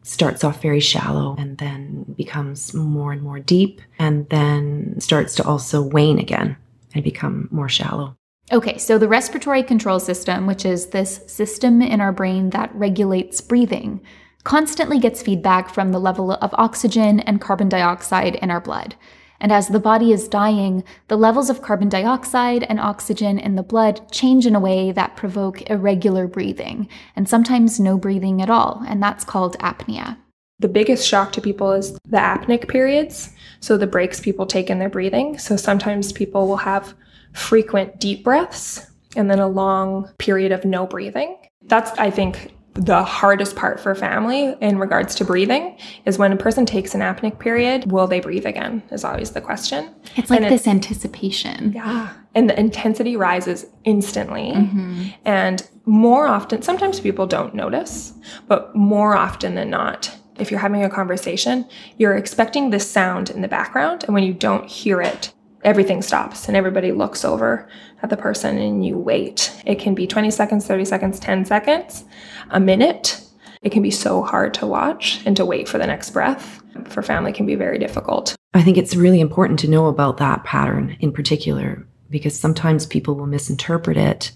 starts 0.09 0.43
off 0.43 0.61
very 0.61 0.79
shallow 0.79 1.35
and 1.37 1.59
then 1.59 2.03
becomes 2.17 2.73
more 2.73 3.11
and 3.11 3.21
more 3.21 3.39
deep, 3.39 3.79
and 3.99 4.27
then 4.29 4.99
starts 4.99 5.35
to 5.35 5.43
also 5.45 5.81
wane 5.81 6.17
again 6.17 6.57
and 6.95 7.03
become 7.03 7.47
more 7.51 7.69
shallow. 7.69 8.15
Okay, 8.51 8.79
so 8.79 8.97
the 8.97 9.07
respiratory 9.07 9.61
control 9.61 9.99
system, 9.99 10.47
which 10.47 10.65
is 10.65 10.87
this 10.87 11.21
system 11.27 11.83
in 11.83 12.01
our 12.01 12.11
brain 12.11 12.49
that 12.49 12.73
regulates 12.73 13.39
breathing, 13.39 14.01
constantly 14.43 14.97
gets 14.97 15.21
feedback 15.21 15.69
from 15.71 15.91
the 15.91 15.99
level 15.99 16.31
of 16.31 16.55
oxygen 16.55 17.19
and 17.19 17.39
carbon 17.39 17.69
dioxide 17.69 18.35
in 18.35 18.49
our 18.49 18.59
blood. 18.59 18.95
And 19.41 19.51
as 19.51 19.69
the 19.69 19.79
body 19.79 20.11
is 20.11 20.27
dying, 20.27 20.83
the 21.07 21.17
levels 21.17 21.49
of 21.49 21.61
carbon 21.61 21.89
dioxide 21.89 22.63
and 22.63 22.79
oxygen 22.79 23.39
in 23.39 23.55
the 23.55 23.63
blood 23.63 24.11
change 24.11 24.45
in 24.45 24.55
a 24.55 24.59
way 24.59 24.91
that 24.91 25.15
provoke 25.15 25.69
irregular 25.69 26.27
breathing, 26.27 26.89
and 27.15 27.27
sometimes 27.27 27.79
no 27.79 27.97
breathing 27.97 28.41
at 28.41 28.49
all, 28.49 28.83
and 28.87 29.01
that's 29.01 29.23
called 29.23 29.57
apnea. 29.59 30.17
The 30.59 30.67
biggest 30.67 31.07
shock 31.07 31.31
to 31.33 31.41
people 31.41 31.71
is 31.71 31.93
the 32.05 32.17
apneic 32.17 32.67
periods, 32.67 33.29
so 33.61 33.77
the 33.77 33.87
breaks 33.87 34.19
people 34.19 34.45
take 34.45 34.69
in 34.69 34.79
their 34.79 34.89
breathing. 34.89 35.37
So 35.37 35.55
sometimes 35.55 36.11
people 36.11 36.47
will 36.47 36.57
have 36.57 36.93
frequent 37.33 37.99
deep 37.99 38.23
breaths 38.25 38.85
and 39.15 39.31
then 39.31 39.39
a 39.39 39.47
long 39.47 40.11
period 40.17 40.51
of 40.51 40.65
no 40.65 40.85
breathing. 40.85 41.37
That's, 41.63 41.91
I 41.97 42.09
think, 42.09 42.53
the 42.73 43.03
hardest 43.03 43.55
part 43.55 43.79
for 43.79 43.93
family 43.95 44.55
in 44.61 44.77
regards 44.77 45.15
to 45.15 45.25
breathing 45.25 45.77
is 46.05 46.17
when 46.17 46.31
a 46.31 46.37
person 46.37 46.65
takes 46.65 46.95
an 46.95 47.01
apneic 47.01 47.39
period, 47.39 47.91
will 47.91 48.07
they 48.07 48.19
breathe 48.19 48.45
again? 48.45 48.83
Is 48.91 49.03
always 49.03 49.31
the 49.31 49.41
question. 49.41 49.93
It's 50.15 50.29
like 50.29 50.41
and 50.41 50.51
this 50.51 50.61
it's, 50.61 50.67
anticipation. 50.67 51.73
Yeah. 51.73 52.13
And 52.35 52.49
the 52.49 52.59
intensity 52.59 53.17
rises 53.17 53.65
instantly. 53.83 54.51
Mm-hmm. 54.53 55.07
And 55.25 55.67
more 55.85 56.27
often, 56.27 56.61
sometimes 56.61 56.99
people 56.99 57.25
don't 57.25 57.55
notice, 57.55 58.13
but 58.47 58.73
more 58.75 59.15
often 59.15 59.55
than 59.55 59.69
not, 59.69 60.15
if 60.37 60.51
you're 60.51 60.59
having 60.59 60.83
a 60.83 60.89
conversation, 60.89 61.67
you're 61.97 62.15
expecting 62.15 62.69
this 62.69 62.89
sound 62.89 63.29
in 63.29 63.41
the 63.41 63.47
background. 63.47 64.03
And 64.05 64.13
when 64.13 64.23
you 64.23 64.33
don't 64.33 64.69
hear 64.69 65.01
it, 65.01 65.33
everything 65.63 66.01
stops 66.01 66.47
and 66.47 66.55
everybody 66.55 66.91
looks 66.91 67.25
over 67.25 67.67
at 68.01 68.09
the 68.09 68.17
person 68.17 68.57
and 68.57 68.85
you 68.85 68.97
wait. 68.97 69.51
It 69.65 69.75
can 69.75 69.93
be 69.93 70.07
20 70.07 70.31
seconds, 70.31 70.65
30 70.65 70.85
seconds, 70.85 71.19
10 71.19 71.45
seconds, 71.45 72.05
a 72.49 72.59
minute. 72.59 73.21
It 73.61 73.71
can 73.71 73.81
be 73.81 73.91
so 73.91 74.23
hard 74.23 74.53
to 74.55 74.67
watch 74.67 75.21
and 75.25 75.35
to 75.35 75.45
wait 75.45 75.67
for 75.67 75.77
the 75.77 75.87
next 75.87 76.11
breath. 76.11 76.61
For 76.85 77.01
family 77.01 77.33
can 77.33 77.45
be 77.45 77.55
very 77.55 77.77
difficult. 77.77 78.35
I 78.53 78.61
think 78.61 78.77
it's 78.77 78.95
really 78.95 79.19
important 79.19 79.59
to 79.59 79.69
know 79.69 79.87
about 79.87 80.17
that 80.17 80.43
pattern 80.43 80.95
in 81.01 81.11
particular 81.11 81.85
because 82.09 82.39
sometimes 82.39 82.85
people 82.85 83.15
will 83.15 83.27
misinterpret 83.27 83.97
it 83.97 84.31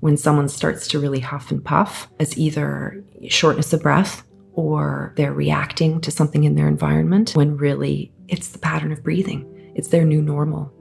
when 0.00 0.16
someone 0.16 0.48
starts 0.48 0.88
to 0.88 1.00
really 1.00 1.20
huff 1.20 1.50
and 1.50 1.64
puff 1.64 2.08
as 2.20 2.36
either 2.36 3.02
shortness 3.28 3.72
of 3.72 3.82
breath 3.82 4.24
or 4.52 5.12
they're 5.16 5.32
reacting 5.32 6.00
to 6.00 6.10
something 6.10 6.44
in 6.44 6.54
their 6.54 6.68
environment 6.68 7.32
when 7.34 7.56
really 7.56 8.12
it's 8.28 8.48
the 8.48 8.58
pattern 8.58 8.92
of 8.92 9.02
breathing. 9.02 9.55
It's 9.76 9.88
their 9.88 10.06
new 10.06 10.22
normal. 10.22 10.72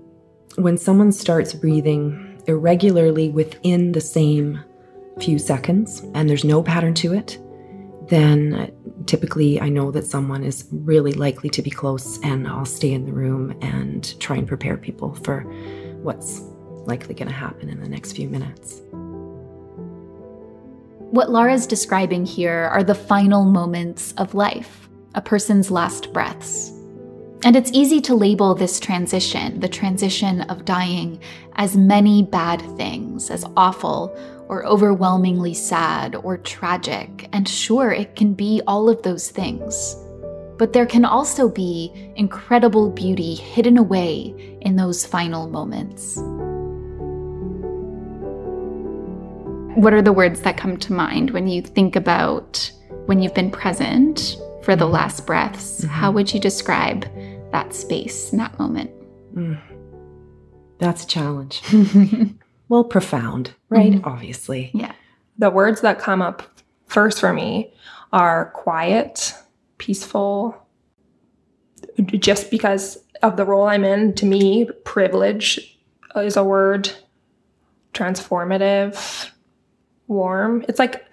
When 0.55 0.77
someone 0.77 1.11
starts 1.11 1.53
breathing 1.53 2.41
irregularly 2.47 3.29
within 3.29 3.91
the 3.91 3.99
same 3.99 4.63
few 5.19 5.37
seconds 5.37 6.01
and 6.13 6.29
there's 6.29 6.45
no 6.45 6.63
pattern 6.63 6.93
to 6.95 7.13
it, 7.13 7.37
then 8.07 8.71
typically 9.05 9.59
I 9.59 9.67
know 9.67 9.91
that 9.91 10.07
someone 10.07 10.45
is 10.45 10.65
really 10.71 11.11
likely 11.11 11.49
to 11.49 11.61
be 11.61 11.69
close 11.69 12.19
and 12.23 12.47
I'll 12.47 12.65
stay 12.65 12.93
in 12.93 13.05
the 13.05 13.11
room 13.11 13.57
and 13.61 14.17
try 14.21 14.37
and 14.37 14.47
prepare 14.47 14.77
people 14.77 15.13
for 15.15 15.41
what's 16.01 16.39
likely 16.85 17.15
going 17.15 17.27
to 17.27 17.33
happen 17.33 17.67
in 17.67 17.81
the 17.81 17.89
next 17.89 18.13
few 18.13 18.29
minutes. 18.29 18.81
What 21.11 21.31
Laura's 21.31 21.67
describing 21.67 22.25
here 22.25 22.69
are 22.71 22.83
the 22.83 22.95
final 22.95 23.43
moments 23.43 24.13
of 24.13 24.35
life, 24.35 24.87
a 25.15 25.21
person's 25.21 25.69
last 25.69 26.13
breaths. 26.13 26.74
And 27.43 27.55
it's 27.55 27.71
easy 27.73 28.01
to 28.01 28.15
label 28.15 28.55
this 28.55 28.79
transition, 28.79 29.59
the 29.59 29.67
transition 29.67 30.41
of 30.41 30.65
dying, 30.65 31.19
as 31.57 31.77
many 31.77 32.23
bad 32.23 32.61
things, 32.75 33.29
as 33.29 33.45
awful 33.55 34.17
or 34.47 34.65
overwhelmingly 34.65 35.53
sad 35.53 36.15
or 36.15 36.37
tragic. 36.37 37.29
And 37.33 37.47
sure, 37.47 37.91
it 37.91 38.15
can 38.15 38.33
be 38.33 38.61
all 38.67 38.89
of 38.89 39.01
those 39.03 39.29
things. 39.29 39.95
But 40.57 40.73
there 40.73 40.85
can 40.85 41.03
also 41.05 41.49
be 41.49 41.91
incredible 42.15 42.89
beauty 42.89 43.35
hidden 43.35 43.77
away 43.77 44.57
in 44.61 44.75
those 44.75 45.05
final 45.05 45.47
moments. 45.47 46.17
What 49.75 49.93
are 49.93 50.01
the 50.01 50.13
words 50.13 50.41
that 50.41 50.55
come 50.55 50.77
to 50.77 50.93
mind 50.93 51.31
when 51.31 51.47
you 51.47 51.61
think 51.61 51.97
about 51.97 52.71
when 53.07 53.21
you've 53.21 53.33
been 53.33 53.51
present 53.51 54.37
for 54.63 54.75
the 54.75 54.85
last 54.85 55.25
breaths? 55.25 55.81
Mm-hmm. 55.81 55.89
How 55.89 56.11
would 56.11 56.33
you 56.33 56.39
describe 56.39 57.05
that 57.55 57.73
space 57.73 58.33
in 58.33 58.37
that 58.37 58.59
moment? 58.59 58.91
Mm. 59.33 59.57
That's 60.77 61.05
a 61.05 61.07
challenge. 61.07 61.61
well, 62.69 62.83
profound, 62.83 63.53
right? 63.69 63.93
Mm-hmm. 63.93 64.07
Obviously. 64.07 64.71
Yeah. 64.73 64.91
The 65.37 65.49
words 65.49 65.79
that 65.79 65.97
come 65.97 66.21
up 66.21 66.43
first 66.85 67.21
for 67.21 67.31
me 67.31 67.73
are 68.11 68.51
quiet, 68.51 69.33
peaceful, 69.77 70.61
just 71.97 72.51
because 72.51 72.97
of 73.23 73.37
the 73.37 73.45
role 73.45 73.67
I'm 73.67 73.85
in, 73.85 74.13
to 74.15 74.25
me, 74.25 74.69
privilege 74.83 75.79
is 76.17 76.35
a 76.35 76.43
word, 76.43 76.91
transformative, 77.93 79.31
warm. 80.07 80.65
It's 80.67 80.79
like 80.79 81.05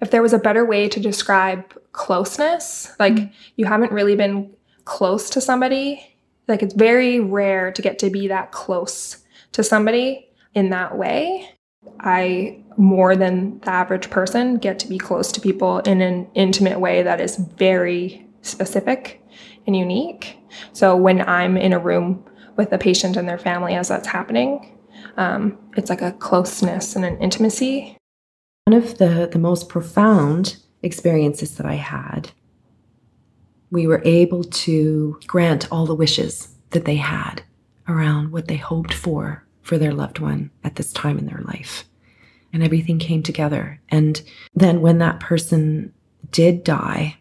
if 0.00 0.10
there 0.10 0.22
was 0.22 0.32
a 0.32 0.38
better 0.38 0.64
way 0.64 0.88
to 0.88 0.98
describe 0.98 1.80
closeness, 1.92 2.92
like 2.98 3.14
mm-hmm. 3.14 3.32
you 3.54 3.66
haven't 3.66 3.92
really 3.92 4.16
been 4.16 4.52
close 4.84 5.30
to 5.30 5.40
somebody, 5.40 6.16
like 6.48 6.62
it's 6.62 6.74
very 6.74 7.20
rare 7.20 7.72
to 7.72 7.82
get 7.82 7.98
to 8.00 8.10
be 8.10 8.28
that 8.28 8.52
close 8.52 9.24
to 9.52 9.62
somebody 9.62 10.28
in 10.54 10.70
that 10.70 10.96
way. 10.96 11.50
I, 12.00 12.62
more 12.76 13.14
than 13.14 13.60
the 13.60 13.70
average 13.70 14.10
person, 14.10 14.56
get 14.56 14.78
to 14.80 14.88
be 14.88 14.98
close 14.98 15.30
to 15.32 15.40
people 15.40 15.78
in 15.80 16.00
an 16.00 16.28
intimate 16.34 16.80
way 16.80 17.02
that 17.02 17.20
is 17.20 17.36
very 17.36 18.26
specific 18.42 19.22
and 19.66 19.76
unique. 19.76 20.38
So 20.72 20.96
when 20.96 21.20
I'm 21.28 21.56
in 21.56 21.72
a 21.72 21.78
room 21.78 22.24
with 22.56 22.72
a 22.72 22.78
patient 22.78 23.16
and 23.16 23.28
their 23.28 23.38
family 23.38 23.74
as 23.74 23.88
that's 23.88 24.08
happening, 24.08 24.78
um, 25.16 25.58
it's 25.76 25.90
like 25.90 26.02
a 26.02 26.12
closeness 26.12 26.96
and 26.96 27.04
an 27.04 27.18
intimacy. 27.18 27.96
One 28.66 28.76
of 28.76 28.98
the, 28.98 29.28
the 29.30 29.38
most 29.38 29.68
profound 29.68 30.56
experiences 30.82 31.56
that 31.56 31.66
I 31.66 31.74
had, 31.74 32.30
we 33.74 33.88
were 33.88 34.00
able 34.04 34.44
to 34.44 35.18
grant 35.26 35.70
all 35.70 35.84
the 35.84 35.94
wishes 35.94 36.48
that 36.70 36.84
they 36.84 36.94
had 36.96 37.42
around 37.88 38.30
what 38.30 38.46
they 38.46 38.56
hoped 38.56 38.94
for 38.94 39.44
for 39.62 39.78
their 39.78 39.92
loved 39.92 40.20
one 40.20 40.50
at 40.62 40.76
this 40.76 40.92
time 40.92 41.18
in 41.18 41.26
their 41.26 41.42
life. 41.44 41.84
And 42.52 42.62
everything 42.62 43.00
came 43.00 43.22
together. 43.22 43.80
And 43.88 44.22
then 44.54 44.80
when 44.80 44.98
that 44.98 45.18
person 45.18 45.92
did 46.30 46.62
die, 46.62 47.16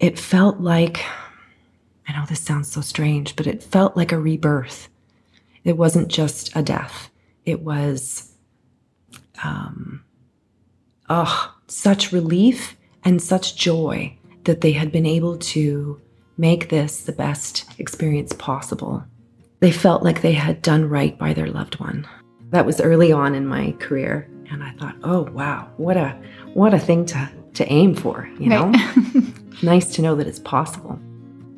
it 0.00 0.18
felt 0.18 0.60
like 0.60 1.04
I 2.08 2.18
know 2.18 2.24
this 2.26 2.40
sounds 2.40 2.72
so 2.72 2.80
strange, 2.80 3.36
but 3.36 3.46
it 3.46 3.62
felt 3.62 3.94
like 3.94 4.10
a 4.10 4.18
rebirth. 4.18 4.88
It 5.62 5.76
wasn't 5.76 6.08
just 6.08 6.56
a 6.56 6.62
death, 6.62 7.10
it 7.44 7.60
was, 7.60 8.32
um, 9.44 10.02
oh, 11.10 11.54
such 11.66 12.12
relief 12.12 12.76
and 13.04 13.20
such 13.20 13.56
joy 13.56 14.17
that 14.48 14.60
they 14.60 14.72
had 14.72 14.90
been 14.90 15.06
able 15.06 15.38
to 15.38 16.00
make 16.36 16.68
this 16.68 17.02
the 17.02 17.12
best 17.12 17.64
experience 17.78 18.32
possible. 18.32 19.04
They 19.60 19.70
felt 19.70 20.02
like 20.02 20.22
they 20.22 20.32
had 20.32 20.62
done 20.62 20.88
right 20.88 21.16
by 21.18 21.32
their 21.32 21.48
loved 21.48 21.78
one. 21.78 22.06
That 22.50 22.66
was 22.66 22.80
early 22.80 23.12
on 23.12 23.34
in 23.34 23.46
my 23.46 23.72
career, 23.78 24.28
and 24.50 24.64
I 24.64 24.72
thought, 24.72 24.96
"Oh 25.04 25.22
wow, 25.32 25.68
what 25.76 25.96
a 25.96 26.18
what 26.54 26.74
a 26.74 26.78
thing 26.78 27.06
to 27.06 27.30
to 27.54 27.72
aim 27.72 27.94
for, 27.94 28.28
you 28.40 28.48
know?" 28.48 28.70
Right. 28.70 29.62
nice 29.62 29.94
to 29.94 30.02
know 30.02 30.14
that 30.16 30.26
it's 30.26 30.40
possible 30.40 30.98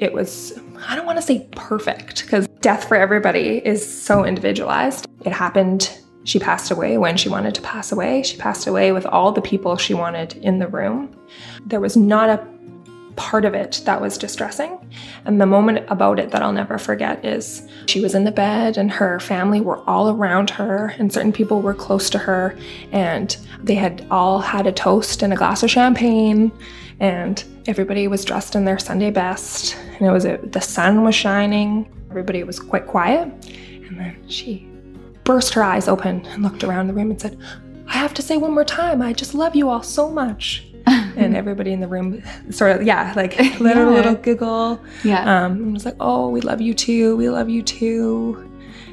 it 0.00 0.14
was, 0.14 0.58
I 0.88 0.96
don't 0.96 1.04
want 1.04 1.18
to 1.18 1.22
say 1.22 1.46
perfect 1.52 2.22
because 2.22 2.48
death 2.62 2.88
for 2.88 2.96
everybody 2.96 3.58
is 3.66 3.86
so 3.86 4.24
individualized. 4.24 5.06
It 5.26 5.32
happened, 5.32 5.98
she 6.24 6.38
passed 6.38 6.70
away 6.70 6.96
when 6.96 7.18
she 7.18 7.28
wanted 7.28 7.54
to 7.56 7.62
pass 7.62 7.92
away. 7.92 8.22
She 8.22 8.38
passed 8.38 8.66
away 8.66 8.92
with 8.92 9.04
all 9.04 9.30
the 9.30 9.42
people 9.42 9.76
she 9.76 9.92
wanted 9.92 10.32
in 10.38 10.58
the 10.58 10.68
room. 10.68 11.14
There 11.66 11.80
was 11.80 11.98
not 11.98 12.30
a 12.30 12.46
part 13.16 13.44
of 13.44 13.54
it 13.54 13.82
that 13.84 14.00
was 14.00 14.18
distressing. 14.18 14.78
And 15.24 15.40
the 15.40 15.46
moment 15.46 15.86
about 15.88 16.18
it 16.18 16.30
that 16.30 16.42
I'll 16.42 16.52
never 16.52 16.78
forget 16.78 17.24
is 17.24 17.68
she 17.86 18.00
was 18.00 18.14
in 18.14 18.24
the 18.24 18.32
bed 18.32 18.76
and 18.76 18.90
her 18.90 19.20
family 19.20 19.60
were 19.60 19.78
all 19.88 20.10
around 20.10 20.50
her, 20.50 20.94
and 20.98 21.12
certain 21.12 21.32
people 21.32 21.62
were 21.62 21.74
close 21.74 22.10
to 22.10 22.18
her, 22.18 22.56
and 22.92 23.36
they 23.62 23.74
had 23.74 24.06
all 24.10 24.40
had 24.40 24.66
a 24.66 24.72
toast 24.72 25.22
and 25.22 25.32
a 25.32 25.36
glass 25.36 25.62
of 25.62 25.70
champagne 25.70 26.52
and 27.00 27.44
everybody 27.66 28.06
was 28.06 28.24
dressed 28.24 28.54
in 28.54 28.64
their 28.66 28.78
Sunday 28.78 29.10
best, 29.10 29.74
and 29.74 30.02
it 30.02 30.10
was 30.10 30.26
a, 30.26 30.36
the 30.36 30.60
sun 30.60 31.02
was 31.02 31.14
shining. 31.14 31.90
Everybody 32.10 32.44
was 32.44 32.60
quite 32.60 32.86
quiet, 32.86 33.22
and 33.22 33.98
then 33.98 34.28
she 34.28 34.68
burst 35.24 35.54
her 35.54 35.62
eyes 35.62 35.88
open 35.88 36.24
and 36.26 36.42
looked 36.42 36.62
around 36.62 36.86
the 36.86 36.92
room 36.92 37.10
and 37.10 37.20
said, 37.20 37.38
"I 37.86 37.94
have 37.94 38.14
to 38.14 38.22
say 38.22 38.36
one 38.36 38.52
more 38.52 38.64
time, 38.64 39.00
I 39.00 39.14
just 39.14 39.34
love 39.34 39.56
you 39.56 39.70
all 39.70 39.82
so 39.82 40.10
much." 40.10 40.69
and 41.16 41.36
everybody 41.36 41.72
in 41.72 41.80
the 41.80 41.88
room 41.88 42.22
sort 42.50 42.72
of 42.72 42.82
yeah 42.82 43.12
like 43.16 43.38
little 43.60 43.90
yeah. 43.90 43.96
little 43.96 44.14
giggle 44.14 44.82
yeah 45.04 45.44
um 45.44 45.52
and 45.52 45.72
was 45.72 45.84
like 45.84 45.96
oh 46.00 46.28
we 46.28 46.40
love 46.40 46.60
you 46.60 46.74
too 46.74 47.16
we 47.16 47.28
love 47.28 47.48
you 47.48 47.62
too 47.62 48.46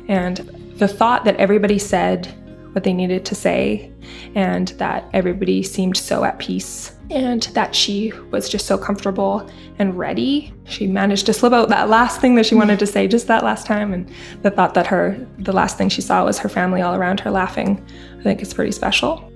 and 0.08 0.38
the 0.78 0.88
thought 0.88 1.26
that 1.26 1.36
everybody 1.38 1.80
said 1.80 2.28
what 2.74 2.84
they 2.84 2.94
needed 2.94 3.26
to 3.26 3.34
say 3.34 3.92
and 4.36 4.70
that 4.80 5.10
everybody 5.14 5.64
seemed 5.64 5.98
so 5.98 6.24
at 6.24 6.38
peace 6.38 6.96
and 7.10 7.44
that 7.54 7.74
she 7.74 8.12
was 8.32 8.50
just 8.50 8.66
so 8.66 8.78
comfortable 8.78 9.50
and 9.80 9.98
ready. 9.98 10.54
She 10.66 10.88
managed 10.88 11.26
to 11.28 11.34
slip 11.34 11.54
out 11.54 11.70
that 11.70 11.90
last 11.90 12.20
thing 12.20 12.36
that 12.36 12.46
she 12.46 12.56
wanted 12.56 12.80
to 12.80 12.88
say 12.88 13.08
just 13.08 13.28
that 13.28 13.44
last 13.44 13.66
time, 13.66 13.94
and 13.94 14.12
the 14.42 14.52
thought 14.52 14.74
that 14.74 14.88
her 14.88 15.18
the 15.40 15.54
last 15.54 15.78
thing 15.78 15.90
she 15.90 16.02
saw 16.02 16.26
was 16.26 16.38
her 16.40 16.50
family 16.50 16.82
all 16.82 16.96
around 16.96 17.20
her 17.22 17.32
laughing, 17.32 17.84
I 18.20 18.24
think 18.24 18.42
is 18.42 18.54
pretty 18.54 18.72
special. 18.72 19.32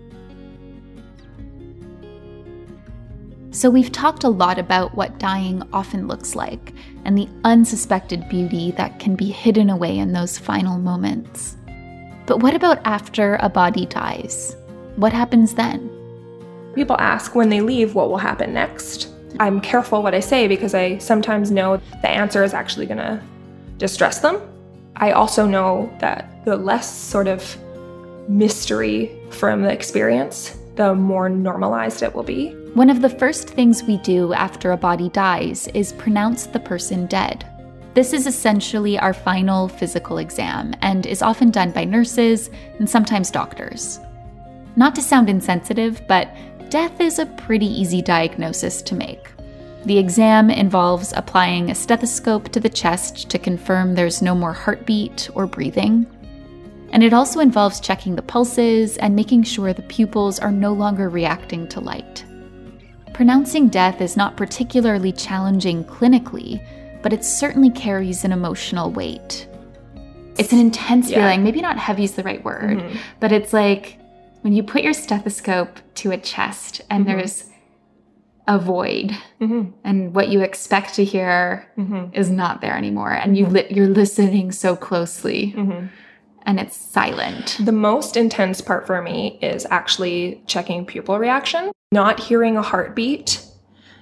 So, 3.53 3.69
we've 3.69 3.91
talked 3.91 4.23
a 4.23 4.29
lot 4.29 4.57
about 4.57 4.95
what 4.95 5.19
dying 5.19 5.61
often 5.73 6.07
looks 6.07 6.35
like 6.35 6.73
and 7.03 7.17
the 7.17 7.27
unsuspected 7.43 8.29
beauty 8.29 8.71
that 8.71 8.97
can 8.97 9.15
be 9.15 9.29
hidden 9.29 9.69
away 9.69 9.97
in 9.97 10.13
those 10.13 10.37
final 10.37 10.77
moments. 10.79 11.57
But 12.25 12.37
what 12.37 12.55
about 12.55 12.79
after 12.85 13.35
a 13.41 13.49
body 13.49 13.85
dies? 13.85 14.55
What 14.95 15.11
happens 15.11 15.53
then? 15.53 15.89
People 16.75 16.95
ask 16.97 17.35
when 17.35 17.49
they 17.49 17.59
leave 17.59 17.93
what 17.93 18.09
will 18.09 18.17
happen 18.17 18.53
next. 18.53 19.09
I'm 19.37 19.59
careful 19.59 20.01
what 20.01 20.15
I 20.15 20.21
say 20.21 20.47
because 20.47 20.73
I 20.73 20.97
sometimes 20.99 21.51
know 21.51 21.75
the 22.01 22.09
answer 22.09 22.45
is 22.45 22.53
actually 22.53 22.85
going 22.85 22.99
to 22.99 23.21
distress 23.77 24.19
them. 24.19 24.41
I 24.95 25.11
also 25.11 25.45
know 25.45 25.93
that 25.99 26.45
the 26.45 26.55
less 26.55 26.89
sort 26.89 27.27
of 27.27 27.57
mystery 28.29 29.11
from 29.29 29.63
the 29.63 29.73
experience, 29.73 30.57
the 30.75 30.95
more 30.95 31.27
normalized 31.27 32.01
it 32.01 32.15
will 32.15 32.23
be. 32.23 32.55
One 32.73 32.89
of 32.89 33.01
the 33.01 33.09
first 33.09 33.49
things 33.49 33.83
we 33.83 33.97
do 33.97 34.31
after 34.31 34.71
a 34.71 34.77
body 34.77 35.09
dies 35.09 35.67
is 35.73 35.91
pronounce 35.91 36.45
the 36.45 36.59
person 36.61 37.05
dead. 37.05 37.45
This 37.95 38.13
is 38.13 38.25
essentially 38.25 38.97
our 38.97 39.13
final 39.13 39.67
physical 39.67 40.19
exam 40.19 40.73
and 40.81 41.05
is 41.05 41.21
often 41.21 41.51
done 41.51 41.71
by 41.71 41.83
nurses 41.83 42.49
and 42.79 42.89
sometimes 42.89 43.29
doctors. 43.29 43.99
Not 44.77 44.95
to 44.95 45.01
sound 45.01 45.29
insensitive, 45.29 46.01
but 46.07 46.33
death 46.69 47.01
is 47.01 47.19
a 47.19 47.25
pretty 47.25 47.65
easy 47.65 48.01
diagnosis 48.01 48.81
to 48.83 48.95
make. 48.95 49.27
The 49.83 49.97
exam 49.97 50.49
involves 50.49 51.11
applying 51.13 51.71
a 51.71 51.75
stethoscope 51.75 52.53
to 52.53 52.61
the 52.61 52.69
chest 52.69 53.29
to 53.31 53.37
confirm 53.37 53.95
there's 53.95 54.21
no 54.21 54.33
more 54.33 54.53
heartbeat 54.53 55.29
or 55.35 55.45
breathing. 55.45 56.07
And 56.93 57.03
it 57.03 57.11
also 57.11 57.41
involves 57.41 57.81
checking 57.81 58.15
the 58.15 58.21
pulses 58.21 58.95
and 58.95 59.13
making 59.13 59.43
sure 59.43 59.73
the 59.73 59.81
pupils 59.81 60.39
are 60.39 60.53
no 60.53 60.71
longer 60.71 61.09
reacting 61.09 61.67
to 61.67 61.81
light. 61.81 62.23
Pronouncing 63.13 63.67
death 63.67 64.01
is 64.01 64.15
not 64.17 64.37
particularly 64.37 65.11
challenging 65.11 65.83
clinically, 65.83 66.65
but 67.01 67.13
it 67.13 67.25
certainly 67.25 67.69
carries 67.69 68.23
an 68.23 68.31
emotional 68.31 68.91
weight. 68.91 69.47
It's 70.37 70.53
an 70.53 70.59
intense 70.59 71.09
yeah. 71.09 71.17
feeling. 71.17 71.43
Maybe 71.43 71.61
not 71.61 71.77
heavy 71.77 72.03
is 72.03 72.13
the 72.13 72.23
right 72.23 72.43
word, 72.43 72.77
mm-hmm. 72.77 72.97
but 73.19 73.31
it's 73.31 73.53
like 73.53 73.99
when 74.41 74.53
you 74.53 74.63
put 74.63 74.81
your 74.81 74.93
stethoscope 74.93 75.79
to 75.95 76.11
a 76.11 76.17
chest 76.17 76.81
and 76.89 77.05
mm-hmm. 77.05 77.17
there's 77.17 77.45
a 78.47 78.57
void 78.57 79.11
mm-hmm. 79.39 79.69
and 79.83 80.15
what 80.15 80.29
you 80.29 80.41
expect 80.41 80.95
to 80.95 81.05
hear 81.05 81.69
mm-hmm. 81.77 82.13
is 82.13 82.29
not 82.29 82.59
there 82.59 82.75
anymore 82.75 83.11
and 83.11 83.37
you 83.37 83.45
li- 83.45 83.67
you're 83.69 83.87
listening 83.87 84.51
so 84.51 84.75
closely 84.75 85.53
mm-hmm. 85.55 85.87
And 86.45 86.59
it's 86.59 86.75
silent 86.75 87.57
the 87.59 87.71
most 87.71 88.17
intense 88.17 88.61
part 88.61 88.85
for 88.85 89.01
me 89.01 89.37
is 89.41 89.65
actually 89.69 90.41
checking 90.47 90.85
pupil 90.85 91.17
reaction 91.19 91.71
not 91.91 92.19
hearing 92.19 92.57
a 92.57 92.61
heartbeat 92.61 93.45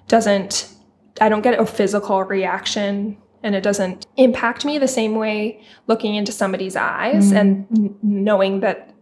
doesn't 0.08 0.73
i 1.21 1.30
don't 1.30 1.41
get 1.41 1.60
a 1.60 1.65
physical 1.65 2.23
reaction 2.23 3.17
and 3.43 3.56
it 3.56 3.62
doesn't 3.62 4.06
impact 4.17 4.65
me 4.65 4.78
the 4.78 4.88
same 4.88 5.15
way 5.15 5.62
looking 5.88 6.15
into 6.15 6.32
somebody's 6.32 6.75
eyes 6.75 7.32
mm-hmm. 7.32 7.38
and 7.38 7.97
knowing 8.04 8.60
that 8.60 8.93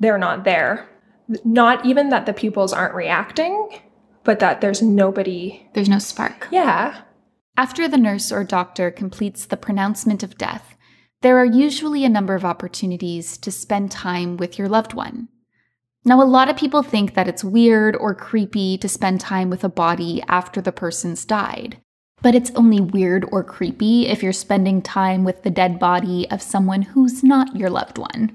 they're 0.00 0.18
not 0.18 0.44
there. 0.44 0.88
Not 1.44 1.84
even 1.86 2.08
that 2.08 2.26
the 2.26 2.32
pupils 2.32 2.72
aren't 2.72 2.94
reacting, 2.94 3.80
but 4.24 4.40
that 4.40 4.60
there's 4.60 4.82
nobody. 4.82 5.68
There's 5.74 5.88
no 5.88 5.98
spark. 5.98 6.48
Yeah. 6.50 7.02
After 7.56 7.86
the 7.86 7.98
nurse 7.98 8.32
or 8.32 8.42
doctor 8.42 8.90
completes 8.90 9.46
the 9.46 9.56
pronouncement 9.56 10.22
of 10.22 10.38
death, 10.38 10.76
there 11.22 11.38
are 11.38 11.44
usually 11.44 12.04
a 12.04 12.08
number 12.08 12.34
of 12.34 12.44
opportunities 12.44 13.36
to 13.38 13.50
spend 13.50 13.90
time 13.90 14.36
with 14.36 14.58
your 14.58 14.68
loved 14.68 14.94
one. 14.94 15.28
Now, 16.02 16.22
a 16.22 16.24
lot 16.24 16.48
of 16.48 16.56
people 16.56 16.82
think 16.82 17.14
that 17.14 17.28
it's 17.28 17.44
weird 17.44 17.94
or 17.94 18.14
creepy 18.14 18.78
to 18.78 18.88
spend 18.88 19.20
time 19.20 19.50
with 19.50 19.62
a 19.62 19.68
body 19.68 20.22
after 20.28 20.62
the 20.62 20.72
person's 20.72 21.26
died. 21.26 21.82
But 22.22 22.34
it's 22.34 22.50
only 22.54 22.80
weird 22.80 23.26
or 23.30 23.44
creepy 23.44 24.06
if 24.08 24.22
you're 24.22 24.32
spending 24.32 24.80
time 24.80 25.24
with 25.24 25.42
the 25.42 25.50
dead 25.50 25.78
body 25.78 26.30
of 26.30 26.40
someone 26.40 26.82
who's 26.82 27.22
not 27.22 27.54
your 27.54 27.68
loved 27.68 27.98
one. 27.98 28.34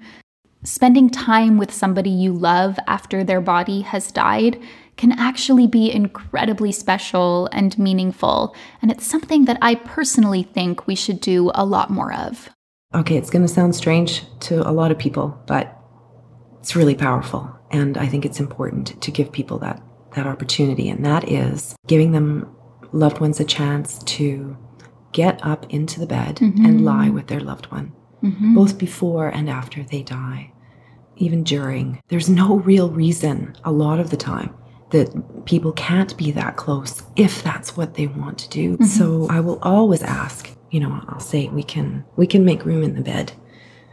Spending 0.64 1.10
time 1.10 1.58
with 1.58 1.74
somebody 1.74 2.10
you 2.10 2.34
love 2.34 2.78
after 2.88 3.24
their 3.24 3.42
body 3.42 3.82
has 3.82 4.12
died 4.12 4.62
can 4.96 5.12
actually 5.12 5.68
be 5.68 5.92
incredibly 5.92 6.72
special 6.72 7.48
and 7.52 7.78
meaningful, 7.78 8.56
and 8.82 8.90
it's 8.90 9.06
something 9.06 9.46
that 9.46 9.58
I 9.62 9.76
personally 9.76 10.44
think 10.44 10.88
we 10.88 10.96
should 10.96 11.20
do 11.20 11.52
a 11.54 11.66
lot 11.66 11.90
more 11.90 12.14
of. 12.14 12.50
Okay, 12.96 13.18
it's 13.18 13.30
going 13.30 13.46
to 13.46 13.54
sound 13.54 13.76
strange 13.76 14.24
to 14.42 14.68
a 14.68 14.72
lot 14.72 14.90
of 14.90 14.98
people, 14.98 15.38
but 15.48 15.78
it's 16.60 16.76
really 16.76 16.96
powerful. 16.96 17.54
And 17.70 17.98
I 17.98 18.08
think 18.08 18.26
it's 18.26 18.40
important 18.40 19.02
to 19.02 19.12
give 19.12 19.32
people 19.32 19.60
that, 19.60 19.82
that 20.16 20.26
opportunity. 20.26 20.88
And 20.90 21.06
that 21.06 21.30
is 21.30 21.76
giving 21.88 22.14
them 22.14 22.56
loved 22.94 23.20
ones 23.20 23.40
a 23.42 23.44
chance 23.44 24.02
to 24.04 24.58
get 25.12 25.46
up 25.46 25.72
into 25.74 26.00
the 26.00 26.08
bed 26.08 26.38
mm-hmm. 26.38 26.66
and 26.66 26.86
lie 26.86 27.10
with 27.10 27.28
their 27.28 27.42
loved 27.42 27.66
one, 27.66 27.92
mm-hmm. 28.24 28.56
both 28.56 28.78
before 28.78 29.28
and 29.28 29.50
after 29.50 29.84
they 29.84 30.02
die, 30.02 30.54
even 31.18 31.44
during. 31.44 32.02
There's 32.08 32.30
no 32.30 32.60
real 32.60 32.90
reason, 32.90 33.56
a 33.66 33.72
lot 33.74 34.00
of 34.00 34.10
the 34.10 34.18
time, 34.18 34.56
that 34.92 35.46
people 35.46 35.74
can't 35.74 36.16
be 36.16 36.32
that 36.32 36.56
close 36.56 37.04
if 37.18 37.44
that's 37.44 37.76
what 37.76 37.96
they 37.96 38.08
want 38.08 38.38
to 38.40 38.50
do. 38.50 38.74
Mm-hmm. 38.74 38.86
So 38.86 39.28
I 39.30 39.42
will 39.42 39.60
always 39.62 40.02
ask, 40.02 40.50
you 40.76 40.82
know, 40.82 41.02
I'll 41.08 41.22
say 41.22 41.48
we 41.48 41.64
can 41.64 42.04
we 42.18 42.28
can 42.28 42.44
make 42.44 42.66
room 42.66 42.84
in 42.84 42.96
the 42.96 43.02
bed. 43.02 43.32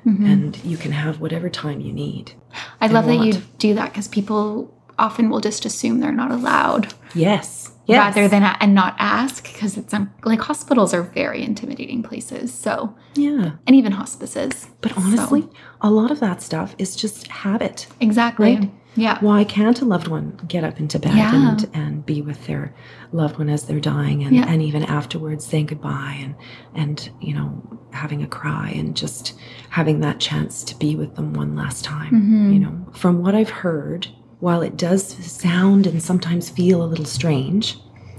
Mm-hmm. 0.04 0.26
And 0.26 0.64
you 0.64 0.76
can 0.76 0.90
have 0.90 1.20
whatever 1.20 1.48
time 1.48 1.80
you 1.80 1.92
need. 1.92 2.32
I 2.80 2.88
love 2.88 3.06
want. 3.06 3.20
that 3.20 3.24
you 3.24 3.34
do 3.58 3.74
that 3.74 3.92
because 3.92 4.08
people 4.08 4.74
often 4.98 5.30
will 5.30 5.38
just 5.40 5.64
assume 5.64 6.00
they're 6.00 6.10
not 6.10 6.32
allowed. 6.32 6.92
Yes. 7.14 7.68
Yes. 7.86 7.98
rather 7.98 8.28
than 8.28 8.44
and 8.44 8.74
not 8.74 8.94
ask 8.98 9.52
because 9.52 9.76
it's 9.76 9.92
like 10.22 10.40
hospitals 10.40 10.94
are 10.94 11.02
very 11.02 11.42
intimidating 11.42 12.00
places 12.04 12.54
so 12.54 12.94
yeah 13.16 13.56
and 13.66 13.74
even 13.74 13.90
hospices 13.90 14.68
but 14.80 14.96
honestly 14.96 15.42
so. 15.42 15.50
a 15.80 15.90
lot 15.90 16.12
of 16.12 16.20
that 16.20 16.40
stuff 16.40 16.76
is 16.78 16.94
just 16.94 17.26
habit 17.26 17.88
exactly 18.00 18.54
right? 18.54 18.70
Yeah. 18.94 19.18
Why 19.20 19.44
can't 19.44 19.80
a 19.80 19.84
loved 19.84 20.08
one 20.08 20.38
get 20.48 20.64
up 20.64 20.78
into 20.78 20.98
bed 20.98 21.14
yeah. 21.16 21.50
and, 21.50 21.70
and 21.72 22.06
be 22.06 22.20
with 22.20 22.46
their 22.46 22.74
loved 23.12 23.38
one 23.38 23.48
as 23.48 23.64
they're 23.64 23.80
dying 23.80 24.22
and, 24.22 24.36
yeah. 24.36 24.46
and 24.46 24.62
even 24.62 24.82
afterwards 24.84 25.46
saying 25.46 25.66
goodbye 25.66 26.18
and 26.20 26.34
and 26.74 27.10
you 27.20 27.34
know 27.34 27.80
having 27.92 28.22
a 28.22 28.26
cry 28.26 28.70
and 28.70 28.96
just 28.96 29.34
having 29.70 30.00
that 30.00 30.20
chance 30.20 30.64
to 30.64 30.74
be 30.76 30.96
with 30.96 31.14
them 31.16 31.34
one 31.34 31.54
last 31.56 31.84
time. 31.84 32.12
Mm-hmm. 32.12 32.52
You 32.52 32.58
know, 32.60 32.86
from 32.92 33.22
what 33.22 33.34
I've 33.34 33.50
heard, 33.50 34.08
while 34.40 34.62
it 34.62 34.76
does 34.76 35.06
sound 35.24 35.86
and 35.86 36.02
sometimes 36.02 36.50
feel 36.50 36.82
a 36.82 36.86
little 36.86 37.04
strange 37.04 37.78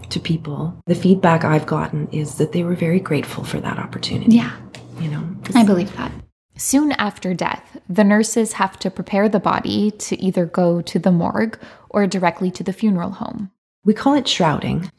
to 0.09 0.19
people, 0.19 0.81
the 0.85 0.95
feedback 0.95 1.43
I've 1.43 1.65
gotten 1.65 2.07
is 2.09 2.35
that 2.35 2.51
they 2.51 2.63
were 2.63 2.75
very 2.75 2.99
grateful 2.99 3.43
for 3.43 3.59
that 3.59 3.77
opportunity. 3.77 4.35
Yeah. 4.35 4.55
You 4.99 5.09
know, 5.09 5.35
I 5.55 5.63
believe 5.63 5.95
that. 5.97 6.11
Soon 6.55 6.91
after 6.93 7.33
death, 7.33 7.77
the 7.89 8.03
nurses 8.03 8.53
have 8.53 8.77
to 8.79 8.91
prepare 8.91 9.27
the 9.27 9.39
body 9.39 9.91
to 9.91 10.21
either 10.21 10.45
go 10.45 10.81
to 10.81 10.99
the 10.99 11.11
morgue 11.11 11.57
or 11.89 12.05
directly 12.05 12.51
to 12.51 12.63
the 12.63 12.73
funeral 12.73 13.11
home. 13.11 13.51
We 13.83 13.93
call 13.93 14.13
it 14.13 14.27
shrouding. 14.27 14.91